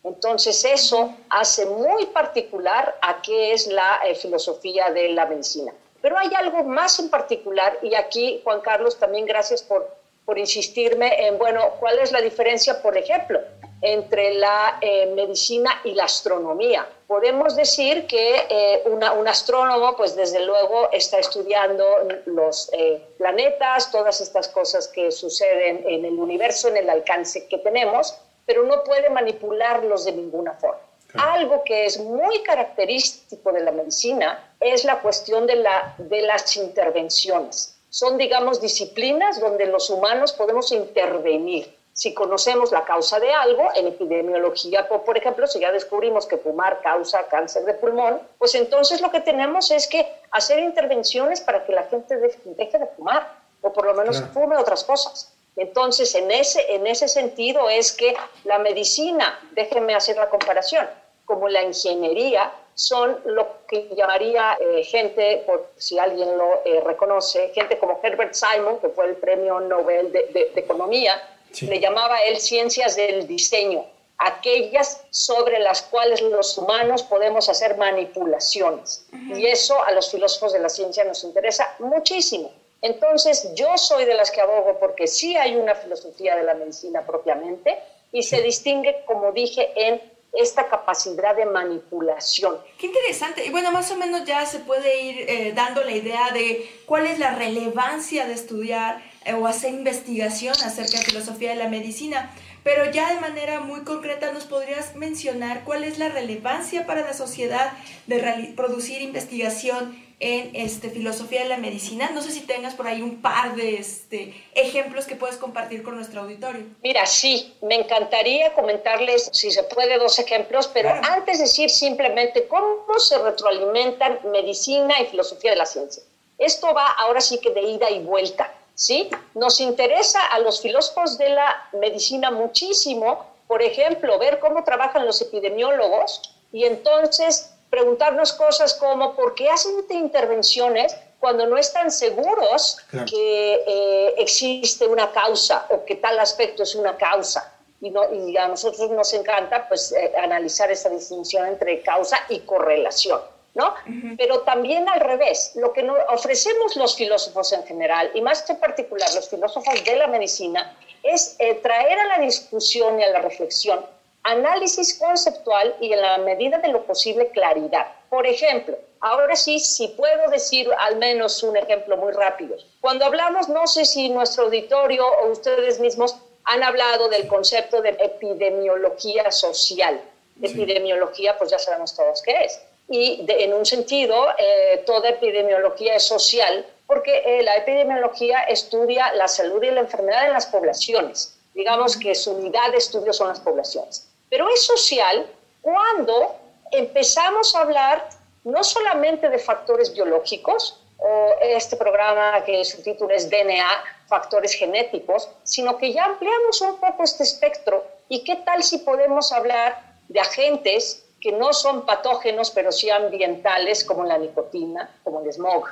Entonces 0.07 0.65
eso 0.65 1.13
hace 1.29 1.67
muy 1.67 2.07
particular 2.07 2.97
a 3.03 3.21
qué 3.21 3.53
es 3.53 3.67
la 3.67 4.01
eh, 4.05 4.15
filosofía 4.15 4.91
de 4.91 5.09
la 5.09 5.27
medicina. 5.27 5.73
Pero 6.01 6.17
hay 6.17 6.33
algo 6.37 6.63
más 6.63 7.01
en 7.01 7.11
particular 7.11 7.77
y 7.83 7.93
aquí, 7.97 8.41
Juan 8.45 8.61
Carlos, 8.61 8.97
también 9.01 9.27
gracias 9.27 9.65
por, 9.65 9.91
por 10.25 10.39
insistirme 10.39 11.27
en, 11.27 11.39
bueno, 11.39 11.73
¿cuál 11.81 11.99
es 11.99 12.13
la 12.13 12.21
diferencia, 12.21 12.81
por 12.81 12.97
ejemplo, 12.97 13.41
entre 13.83 14.35
la 14.35 14.79
eh, 14.81 15.07
medicina 15.07 15.81
y 15.83 15.95
la 15.95 16.05
astronomía? 16.05 16.87
Podemos 17.09 17.57
decir 17.57 18.07
que 18.07 18.47
eh, 18.49 18.83
un 18.87 19.27
astrónomo, 19.27 19.97
pues 19.97 20.15
desde 20.15 20.41
luego, 20.45 20.89
está 20.93 21.19
estudiando 21.19 21.85
los 22.27 22.71
planetas, 23.19 23.91
todas 23.91 24.21
estas 24.21 24.47
cosas 24.49 24.87
que 24.87 25.11
suceden 25.11 25.85
en 25.89 26.05
el 26.05 26.17
universo, 26.17 26.69
en 26.69 26.77
el 26.77 26.91
alcance 26.91 27.49
que 27.49 27.59
tenemos, 27.59 28.17
pero 28.47 28.63
no 28.63 28.85
puede 28.85 29.11
manipularlos 29.11 30.05
de 30.05 30.13
ninguna 30.13 30.55
forma. 30.55 30.81
Algo 31.19 31.63
que 31.65 31.87
es 31.87 31.99
muy 31.99 32.43
característico 32.43 33.53
de 33.53 33.61
la 33.61 33.73
medicina 33.73 34.55
es 34.61 34.85
la 34.85 35.01
cuestión 35.01 35.47
de, 35.47 35.57
la, 35.57 35.95
de 35.99 36.23
las 36.23 36.57
intervenciones. 36.57 37.79
Son, 37.89 38.19
digamos, 38.19 38.61
disciplinas 38.61 39.41
donde 39.41 39.67
los 39.67 39.89
humanos 39.91 40.33
podemos 40.33 40.73
intervenir. 40.73 41.75
Si 41.93 42.13
conocemos 42.13 42.73
la 42.73 42.85
causa 42.85 43.19
de 43.19 43.33
algo, 43.33 43.71
en 43.75 43.87
epidemiología, 43.87 44.87
por 44.87 45.17
ejemplo, 45.17 45.47
si 45.47 45.61
ya 45.61 45.73
descubrimos 45.73 46.27
que 46.27 46.37
fumar 46.37 46.83
causa 46.83 47.27
cáncer 47.29 47.65
de 47.65 47.73
pulmón, 47.73 48.21
pues 48.37 48.55
entonces 48.55 49.01
lo 49.01 49.11
que 49.11 49.21
tenemos 49.21 49.71
es 49.71 49.87
que 49.87 50.07
hacer 50.31 50.59
intervenciones 50.59 51.41
para 51.41 51.65
que 51.65 51.73
la 51.73 51.85
gente 51.85 52.19
deje 52.19 52.79
de 52.79 52.87
fumar 52.89 53.39
o 53.63 53.73
por 53.73 53.87
lo 53.87 53.95
menos 53.95 54.23
fume 54.35 54.59
otras 54.59 54.85
cosas. 54.85 55.36
Entonces, 55.57 56.15
en 56.15 56.31
ese, 56.31 56.75
en 56.75 56.87
ese 56.87 57.09
sentido 57.09 57.69
es 57.71 57.93
que 57.93 58.15
la 58.45 58.59
medicina, 58.59 59.41
déjenme 59.53 59.95
hacer 59.95 60.17
la 60.17 60.29
comparación, 60.29 60.87
como 61.25 61.49
la 61.49 61.63
ingeniería, 61.63 62.53
son 62.75 63.19
lo 63.25 63.63
que 63.67 63.89
llamaría 63.97 64.59
eh, 64.61 64.85
gente, 64.85 65.43
por 65.47 65.73
si 65.79 65.99
alguien 65.99 66.37
lo 66.37 66.61
eh, 66.67 66.83
reconoce, 66.85 67.51
gente 67.55 67.79
como 67.79 67.99
Herbert 68.03 68.35
Simon, 68.35 68.79
que 68.81 68.91
fue 68.91 69.07
el 69.07 69.17
premio 69.17 69.59
Nobel 69.61 70.13
de, 70.13 70.53
Economía, 70.55 71.15
le 71.63 71.81
llamaba 71.81 72.21
él 72.21 72.39
ciencias 72.39 72.95
del 72.95 73.27
diseño, 73.27 73.87
aquellas 74.19 75.07
sobre 75.09 75.59
las 75.59 75.81
cuales 75.83 76.21
los 76.21 76.59
humanos 76.59 77.03
podemos 77.03 77.49
hacer 77.49 77.79
manipulaciones. 77.79 79.07
Y 79.35 79.47
eso 79.47 79.83
a 79.83 79.93
los 79.93 80.11
filósofos 80.11 80.53
de 80.53 80.59
la 80.59 80.69
ciencia 80.69 81.03
nos 81.05 81.25
interesa 81.25 81.75
muchísimo. 81.79 82.53
Entonces, 82.87 83.53
yo 83.55 83.77
soy 83.77 84.05
de 84.05 84.15
las 84.15 84.31
que 84.31 84.41
abogo 84.41 84.79
porque 84.79 85.09
sí 85.09 85.37
hay 85.37 85.57
una 85.57 85.75
filosofía 85.75 86.37
de 86.37 86.45
la 86.45 86.55
medicina 86.55 87.05
propiamente 87.05 87.77
y 88.13 88.23
se 88.23 88.41
distingue, 88.43 89.03
como 89.07 89.33
dije, 89.33 89.73
en 89.75 90.01
esta 90.33 90.69
capacidad 90.69 91.35
de 91.35 91.47
manipulación. 91.47 92.59
Qué 92.79 92.87
interesante. 92.87 93.45
Y 93.45 93.51
bueno, 93.51 93.73
más 93.73 93.91
o 93.91 93.97
menos 93.97 94.25
ya 94.25 94.47
se 94.47 94.61
puede 94.61 95.01
ir 95.03 95.29
eh, 95.29 95.53
dando 95.53 95.83
la 95.83 95.91
idea 95.91 96.31
de 96.31 96.71
cuál 96.87 97.07
es 97.07 97.19
la 97.19 97.35
relevancia 97.35 98.25
de 98.25 98.35
estudiar 98.35 99.03
eh, 99.25 99.33
o 99.33 99.49
hacer 99.49 99.73
investigación 99.73 100.55
acerca 100.55 100.99
de 100.99 101.05
filosofía 101.05 101.51
de 101.51 101.57
la 101.57 101.69
medicina. 101.69 102.31
Pero 102.63 102.89
ya 102.93 103.13
de 103.13 103.21
manera 103.21 103.61
muy 103.61 103.83
concreta 103.83 104.31
nos 104.31 104.45
podrías 104.45 104.95
mencionar 104.95 105.65
cuál 105.65 105.83
es 105.83 105.99
la 105.99 106.09
relevancia 106.09 106.87
para 106.87 107.01
la 107.01 107.15
sociedad 107.15 107.73
de 108.07 108.53
producir 108.57 109.03
investigación 109.03 110.06
en 110.19 110.57
este, 110.57 110.89
filosofía 110.89 111.43
de 111.43 111.49
la 111.49 111.59
medicina. 111.59 112.11
No 112.11 112.23
sé 112.23 112.31
si 112.31 112.41
tengas 112.41 112.75
por 112.75 112.87
ahí 112.87 113.03
un 113.03 113.21
par 113.21 113.55
de 113.55 113.77
este, 113.77 114.35
ejemplos 114.55 115.07
que 115.07 115.15
puedes 115.15 115.37
compartir 115.37 115.83
con 115.83 115.97
nuestro 115.97 116.23
auditorio. 116.23 116.65
Mira, 116.83 117.05
sí, 117.05 117.55
me 117.61 117.75
encantaría 117.75 118.55
comentarles, 118.55 119.29
si 119.33 119.51
se 119.51 119.63
puede, 119.65 119.99
dos 119.99 120.19
ejemplos, 120.19 120.69
pero 120.73 120.91
antes 120.91 121.39
decir 121.39 121.69
simplemente 121.69 122.47
cómo 122.49 122.99
se 122.99 123.19
retroalimentan 123.19 124.21
medicina 124.33 125.01
y 125.01 125.07
filosofía 125.07 125.51
de 125.51 125.59
la 125.59 125.67
ciencia. 125.67 126.03
Esto 126.39 126.73
va 126.73 126.87
ahora 126.99 127.21
sí 127.21 127.39
que 127.39 127.51
de 127.51 127.63
ida 127.63 127.91
y 127.91 128.01
vuelta, 128.01 128.53
¿sí? 128.75 129.11
Nos 129.35 129.61
interesa 129.61 130.25
a 130.27 130.39
los 130.39 130.61
filósofos 130.61 131.19
de 131.19 131.31
la 131.31 131.69
medicina 131.81 132.31
muchísimo, 132.31 133.27
por 133.47 133.63
ejemplo, 133.63 134.19
ver 134.19 134.39
cómo 134.39 134.65
trabajan 134.65 135.07
los 135.07 135.21
epidemiólogos 135.23 136.35
y 136.53 136.65
entonces 136.65 137.56
preguntarnos 137.71 138.33
cosas 138.33 138.75
como 138.75 139.15
por 139.15 139.35
qué 139.35 139.49
hacen 139.49 139.85
intervenciones 139.91 140.97
cuando 141.19 141.47
no 141.47 141.57
están 141.57 141.91
seguros 141.91 142.79
que 142.91 143.65
eh, 143.67 144.15
existe 144.19 144.87
una 144.87 145.11
causa 145.11 145.67
o 145.71 145.85
que 145.85 145.97
tal 145.97 146.19
aspecto 146.21 146.63
es 146.63 146.75
una 146.75 146.97
causa. 146.97 147.53
Y, 147.81 147.91
no, 147.91 148.03
y 148.13 148.37
a 148.37 148.49
nosotros 148.49 148.91
nos 148.91 149.13
encanta 149.13 149.69
pues, 149.69 149.93
eh, 149.93 150.13
analizar 150.17 150.71
esa 150.71 150.89
distinción 150.89 151.47
entre 151.47 151.83
causa 151.83 152.19
y 152.29 152.41
correlación. 152.41 153.21
¿no? 153.57 153.75
Pero 154.19 154.41
también 154.43 154.87
al 154.87 155.01
revés, 155.01 155.53
lo 155.55 155.73
que 155.73 155.83
nos 155.83 155.97
ofrecemos 156.11 156.77
los 156.77 156.95
filósofos 156.95 157.55
en 157.55 157.65
general, 157.65 158.11
y 158.13 158.21
más 158.21 158.49
en 158.51 158.59
particular 158.59 159.09
los 159.15 159.31
filósofos 159.31 159.83
de 159.83 159.97
la 159.97 160.09
medicina, 160.09 160.77
es 161.03 161.37
eh, 161.39 161.55
traer 161.63 161.99
a 161.99 162.07
la 162.07 162.19
discusión 162.19 163.01
y 163.01 163.05
a 163.05 163.11
la 163.11 163.21
reflexión 163.21 163.81
análisis 164.27 164.99
conceptual 164.99 165.77
y 165.81 165.93
en 165.93 166.03
la 166.03 166.19
medida 166.19 166.59
de 166.59 166.69
lo 166.69 166.85
posible 166.85 167.31
claridad. 167.31 167.87
Por 168.11 168.27
ejemplo, 168.27 168.77
ahora 169.01 169.37
sí, 169.37 169.61
si 169.61 169.89
puedo 169.89 170.29
decir 170.31 170.69
al 170.79 170.97
menos 170.97 171.45
un 171.45 171.57
ejemplo 171.57 171.97
muy 171.97 172.13
rápido. 172.13 172.57
Cuando 172.81 173.05
hablamos, 173.05 173.49
no 173.49 173.69
sé 173.69 173.85
si 173.85 174.09
nuestro 174.09 174.45
auditorio 174.45 175.07
o 175.07 175.29
ustedes 175.31 175.79
mismos 175.79 176.17
han 176.45 176.65
hablado 176.65 177.09
del 177.09 177.29
concepto 177.29 177.81
de 177.83 177.91
epidemiología 177.91 179.31
social. 179.31 180.01
Epidemiología, 180.43 181.39
pues 181.39 181.53
ya 181.53 181.59
sabemos 181.61 181.95
todos 181.95 182.21
qué 182.23 182.45
es. 182.45 182.61
Y 182.89 183.25
en 183.29 183.55
un 183.55 183.65
sentido, 183.65 184.27
eh, 184.39 184.83
toda 184.87 185.09
epidemiología 185.09 185.95
es 185.95 186.03
social 186.03 186.67
porque 186.87 187.23
eh, 187.25 187.43
la 187.43 187.57
epidemiología 187.57 188.43
estudia 188.43 189.13
la 189.15 189.29
salud 189.29 189.63
y 189.63 189.71
la 189.71 189.81
enfermedad 189.81 190.27
en 190.27 190.33
las 190.33 190.47
poblaciones. 190.47 191.37
Digamos 191.55 191.97
que 191.97 192.15
su 192.15 192.33
unidad 192.33 192.73
de 192.73 192.79
estudio 192.79 193.13
son 193.13 193.29
las 193.29 193.41
poblaciones 193.41 194.06
pero 194.31 194.49
es 194.49 194.65
social 194.65 195.27
cuando 195.61 196.37
empezamos 196.73 197.55
a 197.55 197.61
hablar 197.61 198.09
no 198.45 198.63
solamente 198.63 199.29
de 199.29 199.39
factores 199.39 199.93
biológicos, 199.93 200.81
o 200.99 201.35
este 201.43 201.77
programa 201.77 202.43
que 202.45 202.65
su 202.65 202.83
título 202.83 203.15
es 203.15 203.29
DNA, 203.29 203.69
factores 204.07 204.55
genéticos, 204.55 205.29
sino 205.45 205.77
que 205.77 205.93
ya 205.93 206.05
ampliamos 206.05 206.61
un 206.63 206.79
poco 206.81 207.03
este 207.03 207.23
espectro 207.23 207.85
y 208.09 208.25
qué 208.25 208.37
tal 208.37 208.63
si 208.63 208.79
podemos 208.79 209.33
hablar 209.33 209.97
de 210.09 210.21
agentes 210.21 211.05
que 211.21 211.33
no 211.33 211.53
son 211.53 211.85
patógenos, 211.85 212.51
pero 212.51 212.71
sí 212.71 212.89
ambientales, 212.89 213.85
como 213.85 214.05
la 214.05 214.19
nicotina, 214.19 214.89
como 215.03 215.21
el 215.23 215.33
smog. 215.33 215.67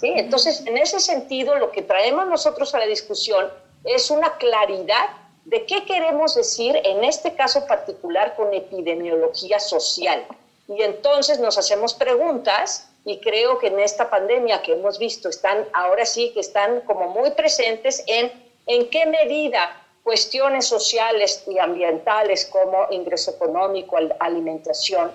¿Sí? 0.00 0.12
Entonces, 0.16 0.64
en 0.66 0.78
ese 0.78 0.98
sentido, 0.98 1.54
lo 1.56 1.70
que 1.70 1.82
traemos 1.82 2.26
nosotros 2.26 2.74
a 2.74 2.78
la 2.78 2.86
discusión 2.86 3.50
es 3.84 4.10
una 4.10 4.36
claridad 4.38 5.08
de 5.48 5.64
qué 5.66 5.84
queremos 5.84 6.34
decir, 6.34 6.78
en 6.84 7.04
este 7.04 7.34
caso 7.34 7.66
particular, 7.66 8.36
con 8.36 8.52
epidemiología 8.52 9.58
social. 9.58 10.26
Y 10.68 10.82
entonces 10.82 11.38
nos 11.38 11.56
hacemos 11.56 11.94
preguntas 11.94 12.90
y 13.04 13.18
creo 13.20 13.58
que 13.58 13.68
en 13.68 13.80
esta 13.80 14.10
pandemia 14.10 14.60
que 14.60 14.74
hemos 14.74 14.98
visto 14.98 15.30
están, 15.30 15.66
ahora 15.72 16.04
sí 16.04 16.30
que 16.34 16.40
están 16.40 16.82
como 16.82 17.08
muy 17.08 17.30
presentes 17.30 18.04
en 18.06 18.30
en 18.68 18.90
qué 18.90 19.06
medida 19.06 19.82
cuestiones 20.04 20.66
sociales 20.66 21.42
y 21.48 21.58
ambientales 21.58 22.46
como 22.46 22.86
ingreso 22.90 23.32
económico, 23.32 23.96
alimentación, 24.20 25.10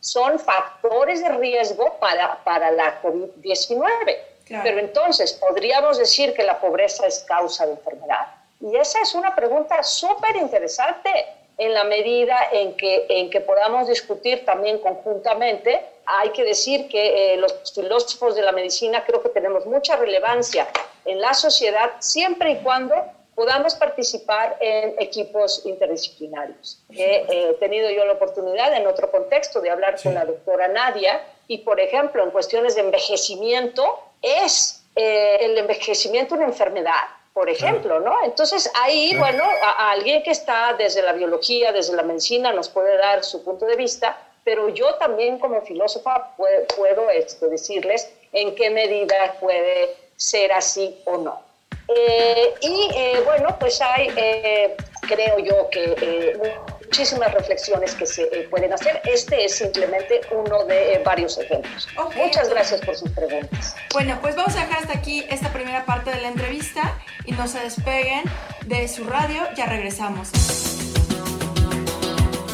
son 0.00 0.38
factores 0.38 1.22
de 1.22 1.30
riesgo 1.30 1.96
para, 1.98 2.42
para 2.44 2.70
la 2.70 3.02
COVID-19. 3.02 4.16
Pero 4.62 4.78
entonces, 4.78 5.34
¿podríamos 5.34 5.98
decir 5.98 6.32
que 6.32 6.42
la 6.42 6.58
pobreza 6.60 7.06
es 7.06 7.18
causa 7.20 7.66
de 7.66 7.72
enfermedad? 7.72 8.37
Y 8.60 8.76
esa 8.76 9.00
es 9.00 9.14
una 9.14 9.34
pregunta 9.34 9.82
súper 9.82 10.36
interesante 10.36 11.10
en 11.56 11.74
la 11.74 11.84
medida 11.84 12.36
en 12.52 12.76
que, 12.76 13.06
en 13.08 13.30
que 13.30 13.40
podamos 13.40 13.88
discutir 13.88 14.44
también 14.44 14.78
conjuntamente. 14.78 15.80
Hay 16.06 16.30
que 16.30 16.44
decir 16.44 16.88
que 16.88 17.34
eh, 17.34 17.36
los 17.36 17.72
filósofos 17.74 18.34
de 18.36 18.42
la 18.42 18.52
medicina 18.52 19.04
creo 19.04 19.22
que 19.22 19.28
tenemos 19.28 19.66
mucha 19.66 19.96
relevancia 19.96 20.68
en 21.04 21.20
la 21.20 21.34
sociedad 21.34 21.92
siempre 21.98 22.52
y 22.52 22.56
cuando 22.58 22.94
podamos 23.34 23.76
participar 23.76 24.56
en 24.58 24.94
equipos 24.98 25.64
interdisciplinarios. 25.64 26.82
He 26.90 27.24
eh, 27.28 27.56
tenido 27.60 27.88
yo 27.88 28.04
la 28.04 28.14
oportunidad 28.14 28.74
en 28.74 28.84
otro 28.86 29.12
contexto 29.12 29.60
de 29.60 29.70
hablar 29.70 29.96
con 30.02 30.12
la 30.14 30.24
doctora 30.24 30.66
Nadia 30.66 31.20
y, 31.46 31.58
por 31.58 31.78
ejemplo, 31.78 32.24
en 32.24 32.32
cuestiones 32.32 32.74
de 32.74 32.80
envejecimiento, 32.80 34.00
¿es 34.22 34.82
eh, 34.96 35.38
el 35.40 35.56
envejecimiento 35.56 36.34
una 36.34 36.46
enfermedad? 36.46 37.04
Por 37.38 37.48
ejemplo, 37.48 38.00
¿no? 38.00 38.16
Entonces 38.24 38.68
ahí, 38.74 39.16
bueno, 39.16 39.44
a, 39.62 39.92
alguien 39.92 40.24
que 40.24 40.32
está 40.32 40.74
desde 40.76 41.02
la 41.02 41.12
biología, 41.12 41.70
desde 41.70 41.94
la 41.94 42.02
medicina, 42.02 42.52
nos 42.52 42.68
puede 42.68 42.96
dar 42.96 43.22
su 43.22 43.44
punto 43.44 43.64
de 43.64 43.76
vista, 43.76 44.18
pero 44.42 44.68
yo 44.70 44.96
también 44.96 45.38
como 45.38 45.62
filósofa 45.62 46.34
puedo, 46.36 47.10
este, 47.10 47.46
decirles 47.46 48.10
en 48.32 48.56
qué 48.56 48.70
medida 48.70 49.36
puede 49.38 49.94
ser 50.16 50.50
así 50.50 51.00
o 51.04 51.18
no. 51.18 51.40
Eh, 51.86 52.54
y 52.60 52.90
eh, 52.96 53.22
bueno, 53.24 53.56
pues 53.60 53.80
hay, 53.82 54.12
eh, 54.16 54.76
creo 55.02 55.38
yo 55.38 55.70
que 55.70 56.40
muchísimas 56.88 57.32
reflexiones 57.34 57.94
que 57.94 58.06
se 58.06 58.24
pueden 58.50 58.72
hacer. 58.72 59.02
Este 59.04 59.44
es 59.44 59.56
simplemente 59.56 60.22
uno 60.30 60.64
de 60.64 61.02
varios 61.04 61.36
ejemplos. 61.38 61.86
Muchas 62.16 62.48
gracias 62.48 62.80
por 62.80 62.96
sus 62.96 63.10
preguntas. 63.10 63.76
Bueno, 63.92 64.18
pues 64.22 64.34
vamos 64.34 64.56
a 64.56 64.60
dejar 64.60 64.78
hasta 64.78 64.94
aquí 64.94 65.24
esta 65.28 65.52
primera 65.52 65.84
parte 65.84 66.10
de 66.10 66.20
la 66.22 66.28
entrevista 66.28 66.98
y 67.26 67.32
no 67.32 67.46
se 67.46 67.60
despeguen 67.60 68.24
de 68.66 68.88
su 68.88 69.04
radio, 69.04 69.42
ya 69.54 69.66
regresamos. 69.66 70.30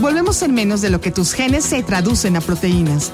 Volvemos 0.01 0.43
en 0.43 0.53
menos 0.53 0.81
de 0.83 0.91
lo 0.91 1.01
que 1.01 1.13
tus 1.13 1.33
genes 1.33 1.65
se 1.65 1.83
traducen 1.85 2.37
a 2.37 2.41
proteínas. 2.41 3.13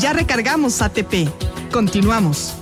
Ya 0.00 0.12
recargamos 0.12 0.82
ATP. 0.82 1.28
Continuamos. 1.72 2.54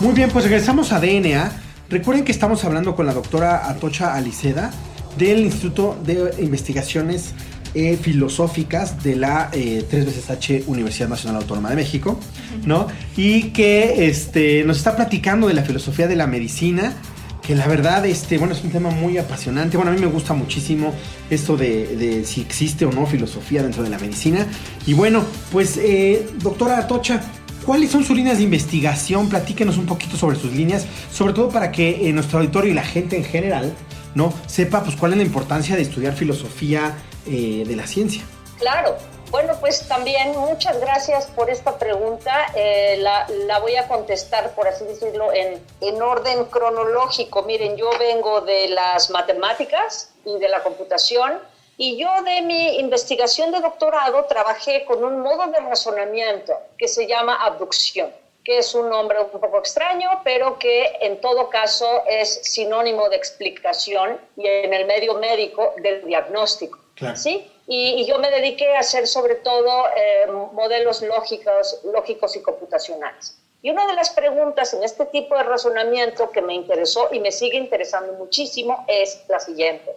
Muy 0.00 0.14
bien, 0.14 0.30
pues 0.30 0.44
regresamos 0.44 0.92
a 0.92 1.00
DNA. 1.00 1.50
Recuerden 1.90 2.24
que 2.24 2.30
estamos 2.30 2.64
hablando 2.64 2.94
con 2.94 3.04
la 3.06 3.12
doctora 3.12 3.68
Atocha 3.68 4.14
Aliceda 4.14 4.70
del 5.18 5.40
Instituto 5.40 5.98
de 6.04 6.34
Investigaciones 6.38 7.34
eh, 7.74 7.98
Filosóficas 8.00 9.02
de 9.02 9.16
la 9.16 9.48
3 9.50 9.64
eh, 9.64 9.86
veces 9.90 10.30
H 10.30 10.62
Universidad 10.68 11.08
Nacional 11.08 11.42
Autónoma 11.42 11.70
de 11.70 11.76
México, 11.76 12.20
¿no? 12.64 12.86
Y 13.16 13.50
que 13.50 14.06
este, 14.06 14.62
nos 14.62 14.76
está 14.76 14.94
platicando 14.94 15.48
de 15.48 15.54
la 15.54 15.62
filosofía 15.62 16.06
de 16.06 16.14
la 16.14 16.28
medicina 16.28 16.94
que 17.42 17.56
la 17.56 17.66
verdad, 17.66 18.04
este, 18.04 18.36
bueno, 18.36 18.52
es 18.52 18.62
un 18.62 18.70
tema 18.70 18.90
muy 18.90 19.16
apasionante. 19.16 19.78
Bueno, 19.78 19.90
a 19.90 19.94
mí 19.94 20.00
me 20.00 20.06
gusta 20.06 20.34
muchísimo 20.34 20.92
esto 21.30 21.56
de, 21.56 22.22
si 22.26 22.42
existe 22.42 22.84
o 22.84 22.92
no 22.92 23.06
filosofía 23.06 23.62
dentro 23.62 23.82
de 23.82 23.88
la 23.88 23.98
medicina. 23.98 24.46
Y 24.86 24.92
bueno, 24.92 25.24
pues, 25.50 25.78
eh, 25.78 26.28
doctora 26.42 26.76
Atocha, 26.76 27.22
¿cuáles 27.68 27.90
son 27.90 28.02
sus 28.02 28.16
líneas 28.16 28.38
de 28.38 28.44
investigación? 28.44 29.28
Platíquenos 29.28 29.76
un 29.76 29.84
poquito 29.84 30.16
sobre 30.16 30.38
sus 30.38 30.54
líneas, 30.54 30.86
sobre 31.12 31.34
todo 31.34 31.50
para 31.50 31.70
que 31.70 32.08
eh, 32.08 32.12
nuestro 32.14 32.38
auditorio 32.38 32.70
y 32.72 32.74
la 32.74 32.82
gente 32.82 33.14
en 33.14 33.24
general, 33.24 33.74
¿no? 34.14 34.32
Sepa, 34.46 34.82
pues, 34.82 34.96
cuál 34.96 35.12
es 35.12 35.18
la 35.18 35.24
importancia 35.24 35.76
de 35.76 35.82
estudiar 35.82 36.14
filosofía 36.14 36.96
eh, 37.26 37.64
de 37.66 37.76
la 37.76 37.86
ciencia. 37.86 38.22
Claro, 38.58 38.96
bueno, 39.30 39.52
pues 39.60 39.86
también 39.86 40.30
muchas 40.38 40.80
gracias 40.80 41.26
por 41.26 41.50
esta 41.50 41.78
pregunta. 41.78 42.32
Eh, 42.54 43.02
la, 43.02 43.58
voy 43.58 43.76
a 43.76 43.86
contestar, 43.86 44.54
por 44.54 44.66
así 44.66 44.86
decirlo, 44.86 45.30
en, 45.34 45.62
en 45.82 46.00
orden 46.00 46.46
cronológico. 46.46 47.42
Miren, 47.42 47.76
yo 47.76 47.90
vengo 47.98 48.40
de 48.40 48.68
las 48.68 49.10
matemáticas 49.10 50.14
y 50.24 50.38
de 50.38 50.48
la 50.48 50.62
computación 50.62 51.34
y 51.78 51.96
yo 51.96 52.10
de 52.24 52.42
mi 52.42 52.78
investigación 52.78 53.50
de 53.52 53.60
doctorado 53.60 54.26
trabajé 54.26 54.84
con 54.84 55.02
un 55.02 55.20
modo 55.20 55.46
de 55.46 55.60
razonamiento 55.60 56.54
que 56.76 56.88
se 56.88 57.06
llama 57.06 57.36
abducción 57.36 58.12
que 58.48 58.56
es 58.56 58.74
un 58.74 58.88
nombre 58.88 59.18
un 59.20 59.28
poco 59.28 59.58
extraño, 59.58 60.08
pero 60.24 60.58
que 60.58 60.96
en 61.02 61.20
todo 61.20 61.50
caso 61.50 61.86
es 62.08 62.40
sinónimo 62.44 63.06
de 63.10 63.16
explicación 63.16 64.18
y 64.38 64.46
en 64.46 64.72
el 64.72 64.86
medio 64.86 65.16
médico 65.16 65.74
del 65.82 66.06
diagnóstico. 66.06 66.78
¿sí? 67.14 67.46
Y, 67.66 68.06
yo 68.06 68.18
me 68.18 68.30
dediqué 68.30 68.74
a 68.74 68.78
hacer 68.78 69.06
sobre 69.06 69.34
todo 69.34 69.88
eh, 69.94 70.26
modelos 70.54 71.02
lógicos, 71.02 71.80
lógicos 71.84 72.36
y 72.36 72.40
computacionales. 72.40 73.36
Y 73.60 73.68
una 73.68 73.86
de 73.86 73.92
las 73.92 74.08
preguntas 74.08 74.72
en 74.72 74.82
este 74.82 75.04
tipo 75.04 75.36
de 75.36 75.42
razonamiento 75.42 76.30
que 76.30 76.40
me 76.40 76.54
interesó 76.54 77.10
y 77.12 77.20
me 77.20 77.30
sigue 77.30 77.58
interesando 77.58 78.14
muchísimo 78.14 78.86
es 78.88 79.24
la 79.28 79.40
siguiente. 79.40 79.94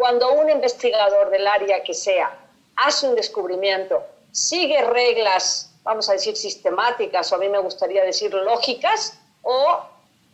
Cuando 0.00 0.32
un 0.32 0.48
investigador 0.48 1.28
del 1.28 1.46
área 1.46 1.82
que 1.82 1.92
sea 1.92 2.34
hace 2.76 3.06
un 3.06 3.14
descubrimiento, 3.14 4.02
sigue 4.32 4.80
reglas, 4.80 5.74
vamos 5.82 6.08
a 6.08 6.14
decir, 6.14 6.38
sistemáticas, 6.38 7.30
o 7.30 7.34
a 7.34 7.38
mí 7.38 7.50
me 7.50 7.58
gustaría 7.58 8.02
decir 8.02 8.32
lógicas, 8.32 9.12
o 9.42 9.78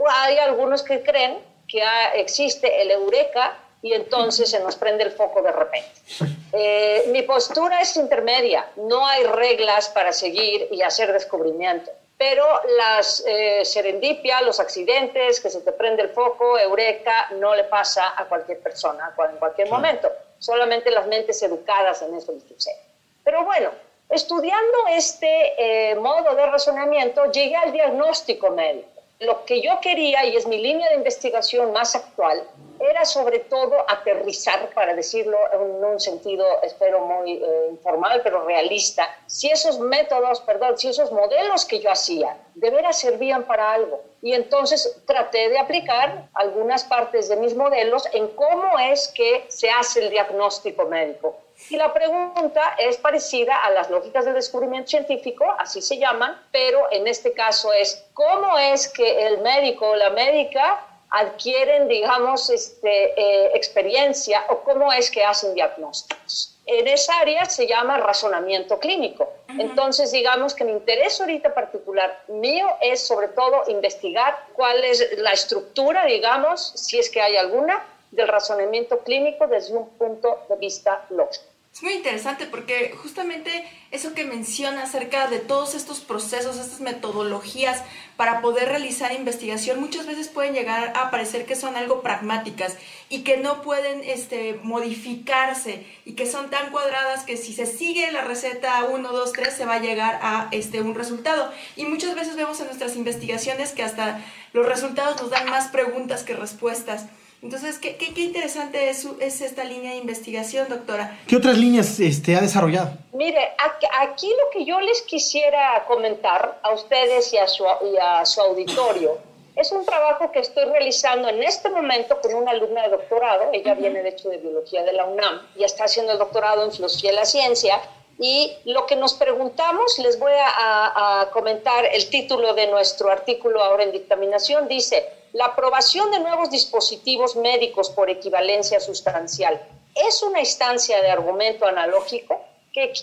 hay 0.09 0.39
algunos 0.39 0.85
que 0.85 1.03
creen 1.03 1.41
que 1.67 1.83
existe 2.15 2.81
el 2.81 2.93
eureka 2.93 3.59
y 3.83 3.93
entonces 3.93 4.51
se 4.51 4.61
nos 4.61 4.77
prende 4.77 5.03
el 5.03 5.11
foco 5.11 5.43
de 5.43 5.51
repente. 5.51 5.91
Eh, 6.53 7.09
mi 7.09 7.23
postura 7.23 7.83
es 7.83 7.97
intermedia, 7.97 8.71
no 8.77 9.05
hay 9.05 9.25
reglas 9.25 9.89
para 9.89 10.13
seguir 10.13 10.69
y 10.71 10.81
hacer 10.81 11.13
descubrimiento, 11.13 11.91
pero 12.19 12.47
las 12.79 13.23
eh, 13.27 13.65
serendipia, 13.65 14.41
los 14.43 14.59
accidentes, 14.59 15.41
que 15.41 15.51
se 15.51 15.61
te 15.61 15.73
prende 15.73 16.03
el 16.03 16.09
foco, 16.11 16.59
eureka, 16.59 17.29
no 17.33 17.55
le 17.55 17.65
pasa 17.65 18.15
a 18.17 18.25
cualquier 18.25 18.61
persona 18.61 19.15
en 19.31 19.37
cualquier 19.37 19.69
momento, 19.69 20.11
solamente 20.39 20.91
las 20.91 21.07
mentes 21.07 21.43
educadas 21.43 22.01
en 22.03 22.15
eso 22.15 22.33
les 22.33 22.43
sucede. 22.45 22.81
Pero 23.23 23.45
bueno, 23.45 23.71
estudiando 24.09 24.87
este 24.91 25.91
eh, 25.91 25.95
modo 25.97 26.35
de 26.35 26.47
razonamiento, 26.47 27.31
llegué 27.31 27.57
al 27.57 27.73
diagnóstico 27.73 28.51
médico. 28.51 28.96
Lo 29.19 29.47
que 29.47 29.63
yo 29.63 29.81
quería, 29.81 30.27
y 30.27 30.37
es 30.37 30.47
mi 30.47 30.59
línea 30.59 30.91
de 30.91 30.97
investigación 30.97 31.73
más 31.73 31.95
actual, 31.95 32.47
era 32.79 33.07
sobre 33.07 33.39
todo 33.39 33.75
aterrizar, 33.89 34.69
para 34.75 34.95
decirlo 34.95 35.39
en 35.55 35.83
un 35.83 35.99
sentido, 35.99 36.45
espero, 36.63 37.01
muy 37.01 37.33
eh, 37.33 37.69
informal, 37.71 38.21
pero 38.23 38.45
realista, 38.45 39.09
si 39.27 39.49
esos 39.49 39.81
métodos, 39.81 40.41
perdón, 40.43 40.77
si 40.77 40.89
esos 40.89 41.11
modelos 41.13 41.65
que 41.65 41.81
yo 41.81 41.91
hacía 41.91 42.37
de 42.55 42.69
veras 42.69 43.01
servían 43.01 43.45
para 43.45 43.73
algo. 43.73 44.03
Y 44.21 44.35
entonces 44.35 45.01
traté 45.07 45.49
de 45.49 45.59
aplicar 45.59 46.29
algunas 46.35 46.85
partes 46.85 47.31
de 47.31 47.37
mis 47.37 47.55
modelos 47.55 48.07
en 48.13 48.29
cómo 48.29 48.79
es 48.79 49.09
que 49.09 49.47
se 49.49 49.71
hace 49.71 50.05
el 50.05 50.11
diagnóstico 50.11 50.85
médico. 50.85 51.37
Y 51.71 51.77
la 51.77 51.93
pregunta 51.93 52.77
es 52.79 52.97
parecida 52.99 53.65
a 53.65 53.71
las 53.71 53.91
lógicas 53.91 54.25
del 54.25 54.35
descubrimiento 54.35 54.91
científico, 54.91 55.45
así 55.59 55.81
se 55.81 55.99
llaman, 55.99 56.41
pero 56.53 56.87
en 56.93 57.07
este 57.07 57.33
caso 57.33 57.73
es 57.73 58.05
cómo 58.13 58.59
es 58.59 58.89
que 58.89 59.27
el 59.27 59.39
médico 59.39 59.89
o 59.91 59.97
la 59.97 60.11
médica 60.11 60.85
adquieren, 61.11 61.89
digamos, 61.89 62.51
este, 62.51 63.21
eh, 63.21 63.51
experiencia 63.55 64.45
o 64.49 64.61
cómo 64.61 64.93
es 64.93 65.11
que 65.11 65.25
hacen 65.25 65.55
diagnósticos. 65.55 66.57
En 66.67 66.89
esa 66.89 67.21
área 67.21 67.45
se 67.45 67.67
llama 67.67 67.97
razonamiento 67.99 68.79
clínico. 68.81 69.33
Entonces, 69.57 70.11
digamos 70.11 70.53
que 70.53 70.65
mi 70.65 70.73
interés 70.73 71.21
ahorita 71.21 71.55
particular 71.55 72.25
mío 72.27 72.67
es 72.81 73.07
sobre 73.07 73.29
todo 73.29 73.63
investigar 73.69 74.37
cuál 74.53 74.83
es 74.83 75.17
la 75.19 75.33
estructura, 75.33 76.05
digamos, 76.07 76.73
si 76.75 76.99
es 76.99 77.09
que 77.09 77.23
hay 77.23 77.37
alguna, 77.37 77.85
del 78.17 78.29
razonamiento 78.29 78.99
clínico 79.01 79.47
desde 79.47 79.77
un 79.77 79.89
punto 79.91 80.45
de 80.49 80.57
vista 80.57 81.05
lógico. 81.11 81.45
Es 81.77 81.83
muy 81.83 81.93
interesante 81.93 82.47
porque 82.47 82.95
justamente 83.03 83.51
eso 83.91 84.15
que 84.15 84.25
menciona 84.25 84.85
acerca 84.85 85.27
de 85.27 85.41
todos 85.41 85.75
estos 85.75 86.01
procesos, 86.01 86.57
estas 86.57 86.81
metodologías 86.81 87.83
para 88.17 88.41
poder 88.41 88.71
realizar 88.71 89.13
investigación, 89.13 89.79
muchas 89.79 90.07
veces 90.07 90.29
pueden 90.29 90.55
llegar 90.55 90.95
a 90.97 91.11
parecer 91.11 91.45
que 91.45 91.55
son 91.55 91.77
algo 91.77 92.01
pragmáticas 92.01 92.79
y 93.11 93.25
que 93.25 93.37
no 93.37 93.61
pueden 93.61 94.01
este, 94.05 94.59
modificarse 94.63 95.85
y 96.07 96.15
que 96.15 96.25
son 96.25 96.49
tan 96.49 96.71
cuadradas 96.71 97.25
que 97.25 97.37
si 97.37 97.53
se 97.53 97.67
sigue 97.67 98.11
la 98.11 98.23
receta 98.23 98.83
1, 98.85 99.13
2, 99.13 99.33
3 99.33 99.55
se 99.55 99.67
va 99.67 99.75
a 99.75 99.81
llegar 99.81 100.19
a 100.23 100.49
este, 100.53 100.81
un 100.81 100.95
resultado. 100.95 101.53
Y 101.77 101.85
muchas 101.85 102.15
veces 102.15 102.37
vemos 102.37 102.59
en 102.61 102.69
nuestras 102.69 102.97
investigaciones 102.97 103.73
que 103.73 103.83
hasta 103.83 104.25
los 104.55 104.65
resultados 104.65 105.21
nos 105.21 105.31
dan 105.31 105.51
más 105.51 105.69
preguntas 105.69 106.23
que 106.23 106.33
respuestas. 106.33 107.05
Entonces, 107.43 107.79
qué, 107.79 107.97
qué, 107.97 108.21
interesante 108.23 108.89
es, 108.89 109.07
es, 109.21 109.41
esta 109.41 109.65
línea 109.65 109.93
de 109.93 109.99
investigación, 109.99 110.69
doctora. 110.69 111.19
¿Qué 111.27 111.37
otras 111.37 111.59
líneas 111.59 112.01
este, 112.01 112.35
ha 112.35 112.41
desarrollado? 112.41 112.93
Mire, 113.13 113.55
aquí, 114.01 114.29
lo 114.29 114.51
que 114.53 114.65
yo 114.65 114.81
les 114.81 115.03
quisiera 115.03 115.85
comentar 115.87 116.59
a 116.63 116.73
ustedes 116.73 117.33
y 117.33 117.39
a 117.39 117.47
su, 117.47 117.65
y 117.65 117.97
a 117.99 118.25
su 118.25 118.41
auditorio 118.41 119.19
es 119.55 119.73
un 119.73 119.85
trabajo 119.87 120.31
que 120.33 120.41
estoy 120.41 120.65
realizando 120.65 121.29
en 121.29 121.43
este 121.43 121.71
momento 121.71 122.21
con 122.21 122.35
una 122.35 122.51
alumna 122.51 122.83
de 122.83 122.91
doctorado. 122.91 123.51
Ella 123.53 123.75
viene, 123.75 124.03
de 124.03 124.11
hecho, 124.11 124.29
de 124.29 124.37
biología 124.37 124.83
de 124.85 124.93
la 124.93 125.07
UNAM 125.07 125.47
y 125.57 125.65
está 125.65 125.85
haciendo 125.85 126.13
el 126.13 126.19
doctorado 126.19 126.65
en 126.65 126.73
filosofía 126.73 127.11
de 127.11 127.17
la 127.17 127.25
ciencia. 127.25 127.81
Y 128.19 128.53
lo 128.65 128.87
que 128.87 128.97
nos 128.97 129.15
preguntamos, 129.15 129.99
les 129.99 130.19
voy 130.19 130.33
a, 130.33 131.21
a 131.21 131.31
comentar 131.31 131.87
el 131.87 132.09
título 132.11 132.55
de 132.55 132.67
nuestro 132.67 133.11
artículo 133.11 133.63
ahora 133.63 133.85
en 133.85 133.93
dictaminación, 133.93 134.69
dice, 134.69 135.05
la 135.33 135.47
aprobación 135.47 136.11
de 136.11 136.21
nuevos 136.21 136.51
dispositivos 136.51 137.37
médicos 137.37 137.91
por 137.91 138.09
equivalencia 138.11 138.81
sustancial 138.81 139.61
es 139.95 140.23
una 140.23 140.41
instancia 140.41 141.01
de 141.01 141.11
argumento 141.11 141.67
analógico. 141.67 142.43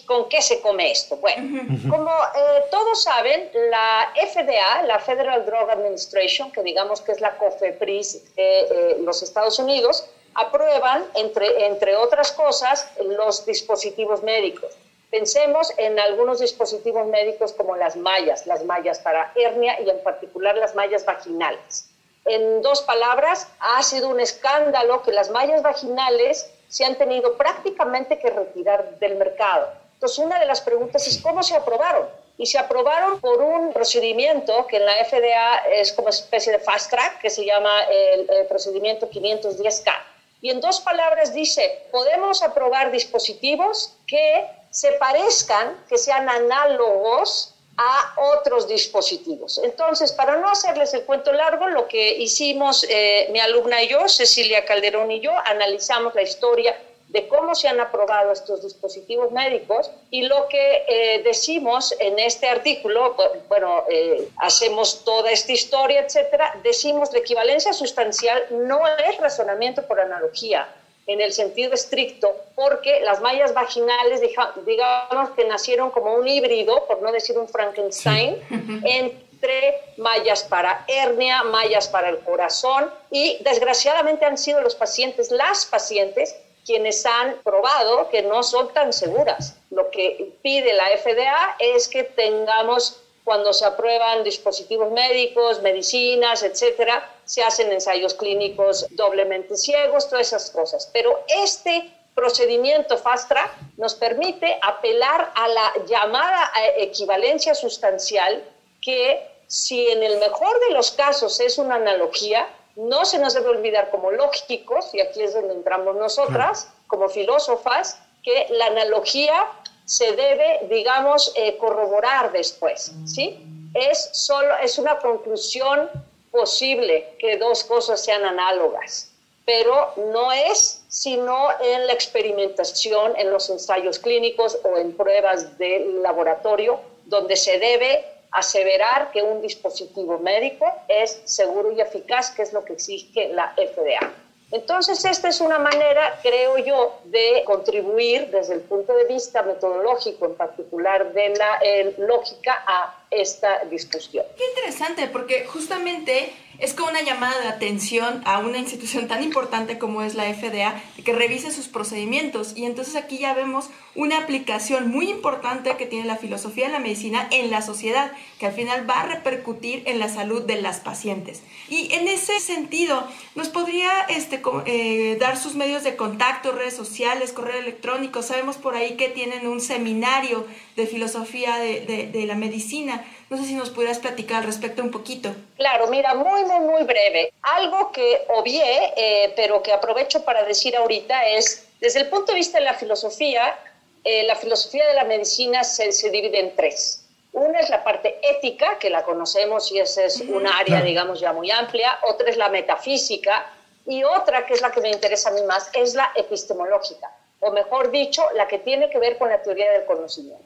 ¿Con 0.05 0.29
qué 0.29 0.39
se 0.43 0.61
come 0.61 0.91
esto? 0.91 1.17
Bueno, 1.17 1.61
como 1.89 2.11
eh, 2.11 2.63
todos 2.69 3.01
saben, 3.01 3.49
la 3.71 4.13
FDA, 4.13 4.83
la 4.83 4.99
Federal 4.99 5.43
Drug 5.47 5.67
Administration, 5.67 6.51
que 6.51 6.61
digamos 6.61 7.01
que 7.01 7.11
es 7.11 7.21
la 7.21 7.35
COFEPRIS 7.37 8.35
de 8.35 8.59
eh, 8.59 8.97
los 8.99 9.23
Estados 9.23 9.57
Unidos, 9.57 10.07
aprueban, 10.35 11.05
entre, 11.15 11.65
entre 11.65 11.95
otras 11.95 12.31
cosas, 12.33 12.87
los 13.03 13.47
dispositivos 13.47 14.21
médicos. 14.21 14.71
Pensemos 15.09 15.73
en 15.77 15.99
algunos 15.99 16.39
dispositivos 16.39 17.07
médicos 17.07 17.53
como 17.53 17.75
las 17.75 17.95
mallas, 17.95 18.45
las 18.45 18.63
mallas 18.65 18.99
para 18.99 19.31
hernia 19.35 19.81
y 19.81 19.89
en 19.89 20.03
particular 20.03 20.55
las 20.55 20.75
mallas 20.75 21.03
vaginales 21.03 21.92
en 22.25 22.61
dos 22.61 22.81
palabras, 22.81 23.47
ha 23.59 23.81
sido 23.83 24.09
un 24.09 24.19
escándalo 24.19 25.03
que 25.03 25.11
las 25.11 25.29
mallas 25.29 25.61
vaginales 25.61 26.49
se 26.69 26.85
han 26.85 26.97
tenido 26.97 27.37
prácticamente 27.37 28.17
que 28.19 28.29
retirar 28.29 28.97
del 28.99 29.15
mercado. 29.15 29.69
Entonces, 29.93 30.19
una 30.19 30.39
de 30.39 30.45
las 30.45 30.61
preguntas 30.61 31.05
es 31.07 31.21
cómo 31.21 31.43
se 31.43 31.55
aprobaron. 31.55 32.07
Y 32.37 32.47
se 32.47 32.57
aprobaron 32.57 33.21
por 33.21 33.41
un 33.41 33.71
procedimiento 33.73 34.65
que 34.65 34.77
en 34.77 34.85
la 34.85 35.05
FDA 35.05 35.57
es 35.71 35.93
como 35.93 36.09
especie 36.09 36.51
de 36.51 36.59
fast 36.59 36.89
track, 36.89 37.21
que 37.21 37.29
se 37.29 37.45
llama 37.45 37.83
el, 37.83 38.27
el 38.29 38.47
procedimiento 38.47 39.07
510K. 39.09 39.93
Y 40.41 40.49
en 40.49 40.59
dos 40.59 40.81
palabras 40.81 41.33
dice, 41.33 41.87
podemos 41.91 42.41
aprobar 42.41 42.91
dispositivos 42.91 43.95
que 44.07 44.47
se 44.71 44.93
parezcan, 44.93 45.85
que 45.87 45.97
sean 45.97 46.27
análogos 46.27 47.52
a 47.77 48.13
otros 48.37 48.67
dispositivos. 48.67 49.59
Entonces, 49.63 50.11
para 50.11 50.37
no 50.37 50.49
hacerles 50.49 50.93
el 50.93 51.03
cuento 51.03 51.33
largo, 51.33 51.67
lo 51.69 51.87
que 51.87 52.17
hicimos 52.17 52.85
eh, 52.89 53.27
mi 53.31 53.39
alumna 53.39 53.81
y 53.81 53.87
yo, 53.87 54.07
Cecilia 54.07 54.65
Calderón 54.65 55.11
y 55.11 55.19
yo, 55.19 55.31
analizamos 55.45 56.13
la 56.13 56.21
historia 56.21 56.75
de 57.13 57.27
cómo 57.27 57.53
se 57.53 57.67
han 57.67 57.79
aprobado 57.79 58.31
estos 58.31 58.63
dispositivos 58.63 59.31
médicos 59.31 59.91
y 60.09 60.23
lo 60.23 60.47
que 60.47 60.83
eh, 60.87 61.21
decimos 61.23 61.93
en 61.99 62.17
este 62.17 62.47
artículo, 62.47 63.15
bueno, 63.47 63.83
eh, 63.87 64.29
hacemos 64.37 65.03
toda 65.03 65.29
esta 65.29 65.51
historia, 65.51 66.01
etcétera, 66.01 66.59
decimos 66.63 67.13
la 67.13 67.19
equivalencia 67.19 67.71
sustancial 67.71 68.43
no 68.49 68.81
es 68.87 69.17
razonamiento 69.17 69.85
por 69.85 69.99
analogía, 69.99 70.67
en 71.05 71.21
el 71.21 71.33
sentido 71.33 71.73
estricto, 71.73 72.35
porque 72.55 73.01
las 73.01 73.21
mallas 73.21 73.53
vaginales, 73.53 74.21
digamos 74.65 75.29
que 75.35 75.45
nacieron 75.45 75.91
como 75.91 76.15
un 76.15 76.27
híbrido, 76.27 76.85
por 76.87 77.01
no 77.01 77.11
decir 77.11 77.37
un 77.37 77.47
Frankenstein, 77.47 78.37
entre 78.83 79.81
mallas 79.97 80.43
para 80.43 80.85
hernia, 80.87 81.43
mallas 81.43 81.89
para 81.89 82.09
el 82.09 82.19
corazón, 82.19 82.89
y 83.11 83.37
desgraciadamente 83.43 84.25
han 84.25 84.37
sido 84.37 84.61
los 84.61 84.75
pacientes, 84.75 85.29
las 85.31 85.65
pacientes, 85.65 86.35
quienes 86.65 87.05
han 87.05 87.35
probado 87.43 88.07
que 88.09 88.21
no 88.21 88.41
son 88.41 88.71
tan 88.73 88.93
seguras. 88.93 89.57
Lo 89.69 89.91
que 89.91 90.31
pide 90.41 90.71
la 90.73 90.85
FDA 90.97 91.57
es 91.59 91.89
que 91.89 92.03
tengamos 92.03 93.02
cuando 93.23 93.53
se 93.53 93.65
aprueban 93.65 94.23
dispositivos 94.23 94.91
médicos, 94.91 95.61
medicinas, 95.61 96.43
etcétera, 96.43 97.09
se 97.25 97.41
hacen 97.43 97.71
ensayos 97.71 98.13
clínicos 98.13 98.85
doblemente 98.91 99.55
ciegos, 99.55 100.09
todas 100.09 100.27
esas 100.27 100.49
cosas. 100.51 100.89
Pero 100.91 101.23
este 101.27 101.89
procedimiento 102.13 102.97
Fast 102.97 103.29
Track 103.29 103.51
nos 103.77 103.95
permite 103.95 104.57
apelar 104.61 105.31
a 105.35 105.47
la 105.47 105.73
llamada 105.87 106.51
eh, 106.61 106.83
equivalencia 106.83 107.55
sustancial 107.55 108.43
que 108.81 109.27
si 109.47 109.87
en 109.87 110.03
el 110.03 110.19
mejor 110.19 110.59
de 110.67 110.73
los 110.73 110.91
casos 110.91 111.39
es 111.39 111.57
una 111.57 111.75
analogía, 111.75 112.47
no 112.75 113.05
se 113.05 113.19
nos 113.19 113.33
debe 113.33 113.49
olvidar 113.49 113.91
como 113.91 114.11
lógicos, 114.11 114.93
y 114.93 114.99
aquí 114.99 115.21
es 115.21 115.33
donde 115.33 115.53
entramos 115.53 115.95
nosotras, 115.95 116.69
como 116.87 117.07
filósofas, 117.07 117.99
que 118.23 118.47
la 118.49 118.67
analogía 118.67 119.47
se 119.85 120.13
debe, 120.13 120.67
digamos, 120.69 121.33
eh, 121.35 121.57
corroborar 121.57 122.31
después, 122.31 122.91
¿sí? 123.05 123.39
Es, 123.73 124.09
solo, 124.13 124.57
es 124.59 124.77
una 124.77 124.97
conclusión 124.99 125.89
posible 126.31 127.15
que 127.19 127.37
dos 127.37 127.63
cosas 127.63 128.03
sean 128.03 128.23
análogas, 128.23 129.11
pero 129.45 129.93
no 130.11 130.31
es 130.31 130.83
sino 130.87 131.49
en 131.59 131.87
la 131.87 131.93
experimentación, 131.93 133.15
en 133.17 133.31
los 133.31 133.49
ensayos 133.49 133.99
clínicos 133.99 134.59
o 134.63 134.77
en 134.77 134.95
pruebas 134.95 135.57
de 135.57 135.79
laboratorio, 136.01 136.79
donde 137.05 137.35
se 137.35 137.59
debe 137.59 138.05
aseverar 138.31 139.11
que 139.11 139.21
un 139.21 139.41
dispositivo 139.41 140.19
médico 140.19 140.65
es 140.87 141.21
seguro 141.25 141.71
y 141.71 141.81
eficaz, 141.81 142.31
que 142.31 142.43
es 142.43 142.53
lo 142.53 142.63
que 142.65 142.73
exige 142.73 143.29
la 143.29 143.55
FDA. 143.55 144.11
Entonces, 144.53 145.03
esta 145.03 145.29
es 145.29 145.41
una 145.41 145.57
manera, 145.57 146.19
creo 146.21 146.59
yo, 146.59 146.99
de 147.05 147.41
contribuir 147.43 148.29
desde 148.29 148.53
el 148.53 148.61
punto 148.61 148.93
de 148.93 149.05
vista 149.05 149.41
metodológico, 149.41 150.27
en 150.27 150.35
particular 150.35 151.11
de 151.11 151.29
la 151.29 151.57
eh, 151.59 151.95
lógica, 151.97 152.63
a 152.67 153.03
esta 153.09 153.65
discusión. 153.65 154.23
Qué 154.37 154.43
interesante, 154.55 155.07
porque 155.07 155.45
justamente 155.45 156.31
es 156.59 156.73
como 156.73 156.89
una 156.89 157.01
llamada 157.01 157.39
de 157.41 157.47
atención 157.47 158.21
a 158.25 158.39
una 158.39 158.57
institución 158.57 159.07
tan 159.07 159.23
importante 159.23 159.77
como 159.79 160.01
es 160.01 160.15
la 160.15 160.31
FDA, 160.33 160.81
que 161.03 161.13
revise 161.13 161.51
sus 161.51 161.67
procedimientos. 161.67 162.53
Y 162.55 162.65
entonces 162.65 162.95
aquí 162.95 163.17
ya 163.17 163.33
vemos 163.33 163.69
una 163.95 164.19
aplicación 164.19 164.89
muy 164.89 165.09
importante 165.09 165.75
que 165.77 165.85
tiene 165.85 166.05
la 166.05 166.17
filosofía 166.17 166.67
de 166.67 166.73
la 166.73 166.79
medicina 166.79 167.27
en 167.31 167.51
la 167.51 167.61
sociedad, 167.61 168.11
que 168.39 168.47
al 168.47 168.53
final 168.53 168.89
va 168.89 169.01
a 169.01 169.07
repercutir 169.07 169.83
en 169.85 169.99
la 169.99 170.09
salud 170.09 170.43
de 170.43 170.61
las 170.61 170.79
pacientes. 170.79 171.41
Y 171.69 171.93
en 171.93 172.07
ese 172.07 172.39
sentido, 172.39 173.07
¿nos 173.35 173.49
podría 173.49 174.01
este, 174.09 174.41
eh, 174.65 175.17
dar 175.19 175.37
sus 175.37 175.55
medios 175.55 175.83
de 175.83 175.95
contacto, 175.95 176.51
redes 176.51 176.75
sociales, 176.75 177.33
correo 177.33 177.59
electrónico? 177.59 178.21
Sabemos 178.21 178.57
por 178.57 178.75
ahí 178.75 178.95
que 178.95 179.09
tienen 179.09 179.47
un 179.47 179.61
seminario 179.61 180.45
de 180.75 180.87
filosofía 180.87 181.57
de, 181.57 182.09
de 182.11 182.25
la 182.25 182.35
medicina. 182.35 183.03
No 183.33 183.39
sé 183.39 183.45
si 183.45 183.55
nos 183.55 183.71
pudieras 183.71 183.97
platicar 183.97 184.37
al 184.37 184.43
respecto 184.43 184.83
un 184.83 184.91
poquito. 184.91 185.33
Claro, 185.57 185.87
mira, 185.87 186.13
muy, 186.13 186.45
muy, 186.45 186.59
muy 186.59 186.83
breve. 186.83 187.33
Algo 187.41 187.91
que 187.91 188.27
obvié, 188.27 188.93
eh, 188.95 189.33
pero 189.35 189.63
que 189.63 189.73
aprovecho 189.73 190.23
para 190.23 190.43
decir 190.43 190.77
ahorita 190.77 191.29
es, 191.29 191.65
desde 191.79 192.01
el 192.01 192.09
punto 192.09 192.31
de 192.31 192.35
vista 192.37 192.59
de 192.59 192.65
la 192.65 192.75
filosofía, 192.75 193.57
eh, 194.03 194.21
la 194.27 194.35
filosofía 194.35 194.87
de 194.87 194.93
la 194.93 195.05
medicina 195.05 195.63
se, 195.63 195.91
se, 195.91 196.11
divide 196.11 196.41
en 196.41 196.55
tres. 196.55 197.05
Una 197.31 197.59
es 197.59 197.71
la 197.71 197.83
parte 197.83 198.19
ética, 198.21 198.77
que 198.77 198.91
la 198.91 199.01
conocemos 199.01 199.71
y 199.71 199.79
esa 199.79 200.03
es 200.03 200.21
un 200.21 200.45
área, 200.45 200.81
digamos, 200.81 201.19
ya 201.19 201.33
muy 201.33 201.49
amplia. 201.49 201.97
Otra 202.07 202.29
es 202.29 202.37
la 202.37 202.49
metafísica. 202.49 203.51
Y 203.87 204.03
otra, 204.03 204.45
que 204.45 204.53
es 204.53 204.61
la 204.61 204.71
que 204.71 204.79
me 204.79 204.91
interesa 204.91 205.29
a 205.29 205.33
mí 205.33 205.41
más, 205.41 205.71
es 205.73 205.95
la 205.95 206.11
epistemológica 206.15 207.09
o 207.43 207.51
mejor 207.51 207.91
dicho, 207.91 208.23
la 208.35 208.47
que 208.47 208.59
tiene 208.59 208.89
que 208.89 208.99
ver 208.99 209.17
con 209.17 209.29
la 209.29 209.41
teoría 209.41 209.71
del 209.71 209.85
conocimiento. 209.85 210.43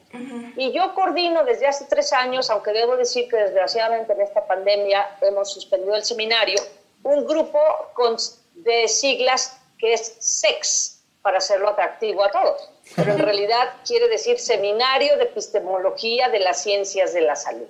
Y 0.56 0.72
yo 0.72 0.94
coordino 0.94 1.44
desde 1.44 1.66
hace 1.66 1.84
tres 1.84 2.12
años, 2.12 2.50
aunque 2.50 2.72
debo 2.72 2.96
decir 2.96 3.28
que 3.28 3.36
desgraciadamente 3.36 4.12
en 4.12 4.20
esta 4.20 4.46
pandemia 4.46 5.16
hemos 5.22 5.52
suspendido 5.52 5.94
el 5.94 6.04
seminario, 6.04 6.60
un 7.04 7.26
grupo 7.26 7.58
con, 7.94 8.16
de 8.54 8.88
siglas 8.88 9.60
que 9.78 9.92
es 9.92 10.16
SEX, 10.18 10.98
para 11.22 11.38
hacerlo 11.38 11.68
atractivo 11.68 12.24
a 12.24 12.30
todos. 12.30 12.70
pero 12.96 13.12
en 13.12 13.18
realidad 13.28 13.74
quiere 13.86 14.08
decir 14.08 14.38
Seminario 14.38 15.16
de 15.16 15.24
Epistemología 15.24 16.28
de 16.28 16.40
las 16.40 16.62
Ciencias 16.62 17.12
de 17.12 17.20
la 17.20 17.36
Salud. 17.36 17.66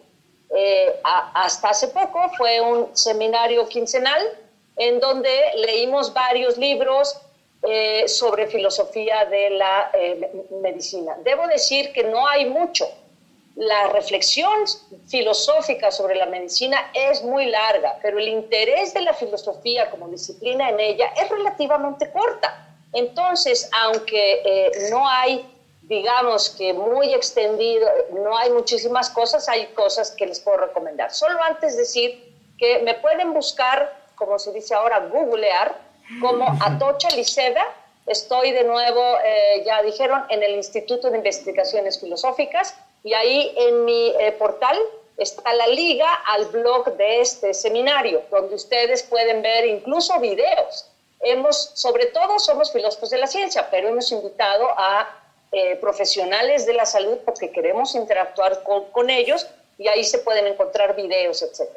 Eh, 0.54 1.00
hasta 1.02 1.70
hace 1.70 1.88
poco 1.88 2.30
fue 2.38 2.60
un 2.60 2.96
seminario 2.96 3.68
quincenal 3.68 4.22
en 4.76 4.98
donde 5.00 5.30
leímos 5.56 6.14
varios 6.14 6.56
libros 6.56 7.20
eh, 7.60 8.06
sobre 8.06 8.46
filosofía 8.46 9.24
de 9.24 9.50
la 9.50 9.90
eh, 9.92 10.30
medicina. 10.62 11.16
Debo 11.24 11.46
decir 11.48 11.92
que 11.92 12.04
no 12.04 12.26
hay 12.26 12.46
mucho. 12.46 12.88
La 13.56 13.88
reflexión 13.88 14.52
filosófica 15.08 15.90
sobre 15.90 16.14
la 16.14 16.26
medicina 16.26 16.92
es 16.94 17.24
muy 17.24 17.46
larga, 17.46 17.98
pero 18.00 18.20
el 18.20 18.28
interés 18.28 18.94
de 18.94 19.00
la 19.00 19.12
filosofía 19.12 19.90
como 19.90 20.08
disciplina 20.08 20.70
en 20.70 20.78
ella 20.78 21.12
es 21.20 21.28
relativamente 21.28 22.08
corta. 22.12 22.68
Entonces, 22.92 23.68
aunque 23.72 24.40
eh, 24.44 24.70
no 24.92 25.08
hay, 25.08 25.44
digamos 25.82 26.50
que 26.50 26.72
muy 26.72 27.12
extendido, 27.12 27.88
no 28.12 28.38
hay 28.38 28.50
muchísimas 28.50 29.10
cosas, 29.10 29.48
hay 29.48 29.66
cosas 29.74 30.12
que 30.12 30.26
les 30.26 30.38
puedo 30.38 30.58
recomendar. 30.58 31.12
Solo 31.12 31.42
antes 31.42 31.76
decir 31.76 32.32
que 32.56 32.78
me 32.84 32.94
pueden 32.94 33.34
buscar, 33.34 33.92
como 34.14 34.38
se 34.38 34.52
dice 34.52 34.74
ahora, 34.74 35.00
googlear, 35.00 35.87
como 36.20 36.46
Atocha 36.60 37.08
Liceda. 37.10 37.64
Estoy 38.06 38.52
de 38.52 38.64
nuevo, 38.64 39.18
eh, 39.24 39.62
ya 39.66 39.82
dijeron, 39.82 40.24
en 40.30 40.42
el 40.42 40.54
Instituto 40.54 41.10
de 41.10 41.18
Investigaciones 41.18 42.00
Filosóficas 42.00 42.74
y 43.04 43.12
ahí 43.12 43.54
en 43.56 43.84
mi 43.84 44.14
eh, 44.18 44.32
portal 44.32 44.78
está 45.16 45.52
la 45.52 45.66
liga 45.66 46.12
al 46.26 46.46
blog 46.46 46.96
de 46.96 47.20
este 47.20 47.52
seminario, 47.52 48.22
donde 48.30 48.54
ustedes 48.54 49.02
pueden 49.02 49.42
ver 49.42 49.66
incluso 49.66 50.18
videos 50.20 50.88
hemos, 51.20 51.72
sobre 51.74 52.06
todo 52.06 52.38
somos 52.38 52.72
filósofos 52.72 53.10
de 53.10 53.18
la 53.18 53.26
ciencia, 53.26 53.68
pero 53.70 53.88
hemos 53.88 54.10
invitado 54.12 54.68
a 54.76 55.08
eh, 55.52 55.76
profesionales 55.76 56.66
de 56.66 56.74
la 56.74 56.86
salud 56.86 57.18
porque 57.24 57.50
queremos 57.50 57.94
interactuar 57.94 58.62
con, 58.62 59.10
ellos 59.10 59.46
y 59.78 59.88
ahí 59.88 60.04
se 60.04 60.18
pueden 60.18 60.46
encontrar 60.46 60.94
videos, 60.94 61.42
etc. 61.42 61.68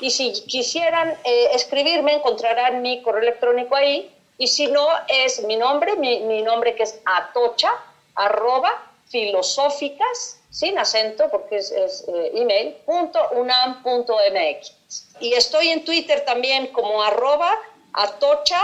Y 0.00 0.10
si 0.10 0.32
quisieran 0.32 1.16
eh, 1.24 1.48
escribirme, 1.54 2.14
encontrarán 2.14 2.82
mi 2.82 3.02
correo 3.02 3.22
electrónico 3.22 3.74
ahí. 3.74 4.10
Y 4.38 4.46
si 4.46 4.68
no, 4.68 4.86
es 5.08 5.42
mi 5.44 5.56
nombre, 5.56 5.96
mi, 5.96 6.42
nombre 6.42 6.76
que 6.76 6.84
es 6.84 7.00
atocha, 7.04 7.70
arroba, 8.14 8.70
filosóficas, 9.08 10.40
sin 10.50 10.78
acento, 10.78 11.28
porque 11.30 11.56
es, 11.56 11.72
eh, 11.72 12.30
email, 12.34 12.76
punto 12.86 13.20
unam 13.32 13.82
punto 13.82 14.16
mx. 14.16 14.72
Y 15.20 15.32
estoy 15.34 15.70
en 15.70 15.84
Twitter 15.84 16.24
también 16.24 16.68
como 16.68 17.02
arroba 17.02 17.58
atocha 17.92 18.62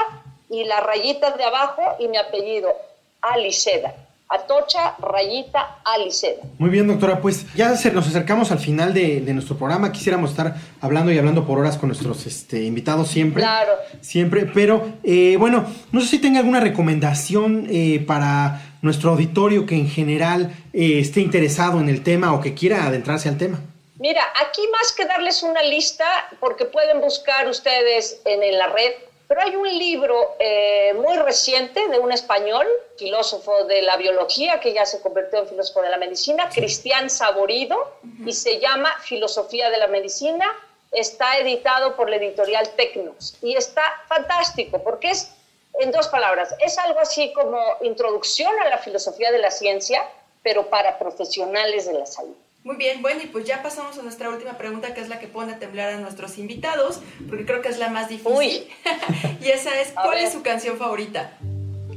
y 0.48 0.64
la 0.64 0.80
rayita 0.80 1.32
de 1.32 1.44
abajo 1.44 1.96
y 1.98 2.08
mi 2.08 2.16
apellido, 2.16 2.76
Aliceda. 3.20 3.94
Atocha, 4.28 4.96
rayita, 4.98 5.78
Aliceda. 5.84 6.42
Muy 6.58 6.70
bien, 6.70 6.88
doctora. 6.88 7.20
Pues 7.20 7.46
ya 7.54 7.68
nos 7.68 8.06
acercamos 8.06 8.50
al 8.50 8.58
final 8.58 8.94
de, 8.94 9.20
nuestro 9.34 9.56
programa. 9.56 9.92
Quisiéramos 9.92 10.30
estar 10.30 10.54
hablando 10.80 11.12
y 11.12 11.18
hablando 11.18 11.46
por 11.46 11.58
horas 11.58 11.76
con 11.76 11.90
nuestros 11.90 12.26
este, 12.26 12.62
invitados 12.62 13.08
siempre. 13.08 13.42
Claro. 13.42 13.72
Siempre. 14.00 14.46
Pero, 14.46 14.88
eh, 15.02 15.36
bueno, 15.38 15.66
no 15.92 16.00
sé 16.00 16.06
si 16.08 16.18
tenga 16.18 16.40
alguna 16.40 16.60
recomendación 16.60 17.66
eh, 17.70 18.02
para 18.06 18.62
nuestro 18.80 19.10
auditorio 19.10 19.66
que 19.66 19.76
en 19.76 19.88
general 19.88 20.54
eh, 20.72 20.98
esté 21.00 21.20
interesado 21.20 21.78
en 21.80 21.88
el 21.88 22.02
tema 22.02 22.32
o 22.32 22.40
que 22.40 22.54
quiera 22.54 22.86
adentrarse 22.86 23.28
al 23.28 23.36
tema. 23.36 23.60
Mira, 23.98 24.22
aquí 24.46 24.62
más 24.72 24.92
que 24.92 25.04
darles 25.04 25.42
una 25.42 25.62
lista, 25.62 26.04
porque 26.40 26.64
pueden 26.64 27.00
buscar 27.00 27.48
ustedes 27.48 28.20
en 28.24 28.58
la 28.58 28.66
red 28.68 28.92
pero 29.26 29.40
hay 29.40 29.56
un 29.56 29.68
libro 29.68 30.36
eh, 30.38 30.92
muy 30.94 31.16
reciente 31.16 31.88
de 31.88 31.98
un 31.98 32.12
español, 32.12 32.66
filósofo 32.98 33.64
de 33.64 33.82
la 33.82 33.96
biología, 33.96 34.60
que 34.60 34.72
ya 34.72 34.84
se 34.84 35.00
convirtió 35.00 35.40
en 35.40 35.48
filósofo 35.48 35.82
de 35.82 35.88
la 35.88 35.96
medicina, 35.96 36.48
Cristian 36.52 37.08
Saborido, 37.08 37.96
y 38.24 38.32
se 38.32 38.60
llama 38.60 38.94
Filosofía 39.00 39.70
de 39.70 39.78
la 39.78 39.86
Medicina. 39.86 40.46
Está 40.92 41.38
editado 41.38 41.96
por 41.96 42.08
la 42.08 42.16
editorial 42.16 42.68
Tecnos 42.76 43.36
y 43.42 43.56
está 43.56 43.82
fantástico 44.08 44.82
porque 44.82 45.10
es, 45.10 45.32
en 45.80 45.90
dos 45.90 46.06
palabras, 46.08 46.54
es 46.60 46.78
algo 46.78 47.00
así 47.00 47.32
como 47.32 47.58
introducción 47.80 48.52
a 48.60 48.68
la 48.68 48.78
filosofía 48.78 49.32
de 49.32 49.38
la 49.38 49.50
ciencia, 49.50 50.02
pero 50.42 50.68
para 50.68 50.98
profesionales 50.98 51.86
de 51.86 51.94
la 51.94 52.06
salud. 52.06 52.36
Muy 52.64 52.76
bien, 52.76 53.02
bueno, 53.02 53.20
y 53.22 53.26
pues 53.26 53.44
ya 53.44 53.62
pasamos 53.62 53.98
a 53.98 54.02
nuestra 54.02 54.30
última 54.30 54.56
pregunta, 54.56 54.94
que 54.94 55.02
es 55.02 55.10
la 55.10 55.18
que 55.18 55.26
pone 55.26 55.52
a 55.52 55.58
temblar 55.58 55.90
a 55.90 55.98
nuestros 55.98 56.38
invitados, 56.38 57.00
porque 57.28 57.44
creo 57.44 57.60
que 57.60 57.68
es 57.68 57.78
la 57.78 57.90
más 57.90 58.08
difícil. 58.08 58.66
y 59.42 59.48
esa 59.50 59.78
es, 59.78 59.92
¿cuál 59.92 60.16
es 60.16 60.32
su 60.32 60.42
canción 60.42 60.78
favorita? 60.78 61.36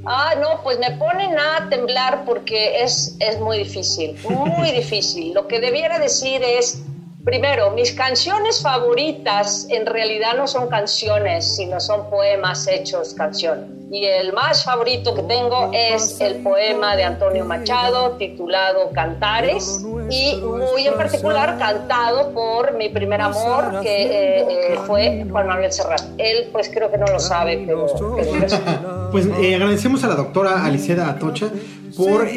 Ah, 0.05 0.35
no, 0.37 0.61
pues 0.63 0.77
me 0.77 0.91
ponen 0.97 1.39
a 1.39 1.69
temblar 1.69 2.25
porque 2.25 2.83
es, 2.83 3.15
es 3.19 3.39
muy 3.39 3.59
difícil, 3.59 4.17
muy 4.27 4.71
difícil. 4.73 5.33
Lo 5.33 5.47
que 5.47 5.61
debiera 5.61 5.99
decir 5.99 6.43
es, 6.43 6.81
primero, 7.27 7.71
mis 7.71 7.91
canciones 7.91 8.61
favoritas 8.61 9.67
en 9.69 9.85
realidad 9.85 10.37
no 10.37 10.47
son 10.47 10.69
canciones, 10.69 11.57
sino 11.57 11.81
son 11.81 12.09
poemas 12.09 12.65
hechos 12.69 13.13
canción 13.13 13.77
y 13.91 14.05
el 14.05 14.33
más 14.33 14.63
favorito 14.63 15.15
que 15.15 15.23
tengo 15.23 15.71
es 15.73 16.19
el 16.19 16.35
poema 16.37 16.95
de 16.95 17.03
Antonio 17.03 17.45
Machado 17.45 18.11
titulado 18.17 18.89
Cantares 18.93 19.85
y 20.09 20.35
muy 20.41 20.87
en 20.87 20.95
particular 20.95 21.57
cantado 21.57 22.31
por 22.33 22.75
mi 22.75 22.89
primer 22.89 23.21
amor 23.21 23.81
que 23.81 24.03
eh, 24.03 24.45
eh, 24.49 24.79
fue 24.85 25.25
Juan 25.29 25.47
Manuel 25.47 25.71
Serrat. 25.71 26.01
Él 26.17 26.49
pues 26.51 26.69
creo 26.69 26.91
que 26.91 26.97
no 26.97 27.05
lo 27.07 27.19
sabe, 27.19 27.63
pero... 27.65 27.87
pues 29.11 29.27
eh, 29.39 29.55
agradecemos 29.55 30.03
a 30.03 30.07
la 30.07 30.15
doctora 30.15 30.65
Aliceda 30.65 31.09
Atocha 31.09 31.47
por 31.95 32.27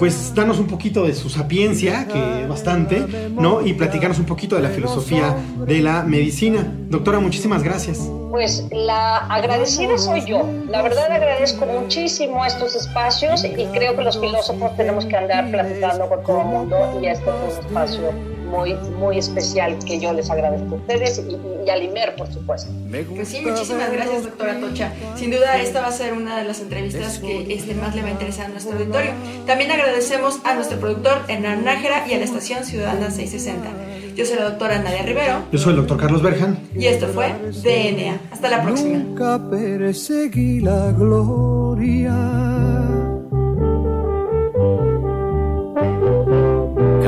pues 0.00 0.34
darnos 0.34 0.58
un 0.58 0.66
poquito 0.66 1.04
de 1.04 1.14
su 1.14 1.28
sapiencia, 1.28 2.08
que 2.08 2.46
bastante, 2.46 3.06
¿no? 3.32 3.60
Y 3.64 3.74
platicarnos 3.74 4.18
un 4.18 4.24
poquito 4.24 4.56
de 4.56 4.62
la 4.62 4.70
filosofía 4.70 5.36
de 5.66 5.80
la 5.82 6.02
medicina. 6.04 6.66
Doctora, 6.88 7.20
muchísimas 7.20 7.62
gracias. 7.62 8.10
Pues 8.30 8.66
la 8.72 9.18
agradecida 9.18 9.98
soy 9.98 10.24
yo. 10.24 10.48
La 10.68 10.80
verdad 10.80 11.12
agradezco 11.12 11.66
muchísimo 11.66 12.46
estos 12.46 12.74
espacios 12.76 13.44
y 13.44 13.66
creo 13.66 13.94
que 13.94 14.02
los 14.02 14.18
filósofos 14.18 14.74
tenemos 14.74 15.04
que 15.04 15.16
andar 15.16 15.50
platicando 15.50 16.08
con 16.08 16.22
todo 16.24 16.40
el 16.40 16.46
mundo 16.46 17.00
y 17.02 17.06
este 17.06 17.28
es 17.28 17.58
un 17.58 17.66
espacio 17.66 18.39
muy, 18.50 18.74
muy 18.98 19.18
especial 19.18 19.78
que 19.86 19.98
yo 19.98 20.12
les 20.12 20.28
agradezco 20.30 20.74
a 20.74 20.78
ustedes 20.78 21.22
y, 21.26 21.66
y, 21.66 21.70
a 21.70 21.76
Limer, 21.76 22.16
por 22.16 22.30
supuesto. 22.32 22.70
Pues 22.90 23.28
sí, 23.28 23.40
muchísimas 23.40 23.92
gracias, 23.92 24.24
doctora 24.24 24.58
Tocha. 24.58 24.92
Sin 25.16 25.30
duda, 25.30 25.60
esta 25.60 25.80
va 25.80 25.88
a 25.88 25.92
ser 25.92 26.12
una 26.12 26.36
de 26.38 26.44
las 26.44 26.60
entrevistas 26.60 27.18
que 27.18 27.52
este, 27.54 27.74
más 27.74 27.94
le 27.94 28.02
va 28.02 28.08
a 28.08 28.12
interesar 28.12 28.46
a 28.46 28.48
nuestro 28.48 28.76
auditorio. 28.76 29.12
También 29.46 29.70
agradecemos 29.70 30.40
a 30.44 30.54
nuestro 30.54 30.78
productor 30.78 31.22
Hernán 31.28 31.64
Nájera 31.64 32.06
y 32.08 32.14
a 32.14 32.18
la 32.18 32.24
estación 32.24 32.64
Ciudadana 32.64 33.10
660. 33.10 33.90
Yo 34.16 34.26
soy 34.26 34.36
la 34.36 34.50
doctora 34.50 34.82
Nadia 34.82 35.02
Rivero. 35.02 35.44
Yo 35.52 35.58
soy 35.58 35.70
el 35.70 35.76
doctor 35.76 35.98
Carlos 35.98 36.22
Berjan. 36.22 36.58
Y 36.74 36.86
esto 36.86 37.06
fue 37.08 37.32
DNA. 37.62 38.20
Hasta 38.32 38.50
la 38.50 38.62
próxima. 38.62 38.98
Nunca 38.98 39.40
perseguí 39.48 40.60
la 40.60 40.90
gloria. 40.92 42.79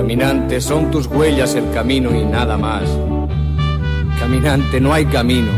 Caminante, 0.02 0.60
son 0.60 0.90
tus 0.90 1.06
huellas 1.06 1.54
el 1.54 1.70
camino 1.70 2.10
y 2.12 2.24
nada 2.24 2.58
más. 2.58 2.82
Caminante, 4.18 4.80
no 4.80 4.92
hay 4.92 5.06
camino, 5.06 5.52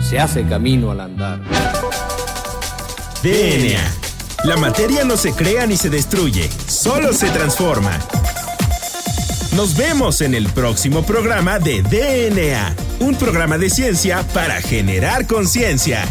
se 0.00 0.20
hace 0.20 0.44
camino 0.44 0.92
al 0.92 1.00
andar. 1.00 1.40
DNA. 3.20 3.82
La 4.44 4.56
materia 4.58 5.02
no 5.02 5.16
se 5.16 5.32
crea 5.32 5.66
ni 5.66 5.76
se 5.76 5.90
destruye, 5.90 6.48
solo 6.68 7.12
se 7.12 7.28
transforma. 7.30 7.98
Nos 9.56 9.76
vemos 9.76 10.20
en 10.20 10.34
el 10.34 10.46
próximo 10.50 11.02
programa 11.02 11.58
de 11.58 11.82
DNA, 11.82 12.76
un 13.00 13.16
programa 13.16 13.58
de 13.58 13.70
ciencia 13.70 14.22
para 14.32 14.62
generar 14.62 15.26
conciencia. 15.26 16.04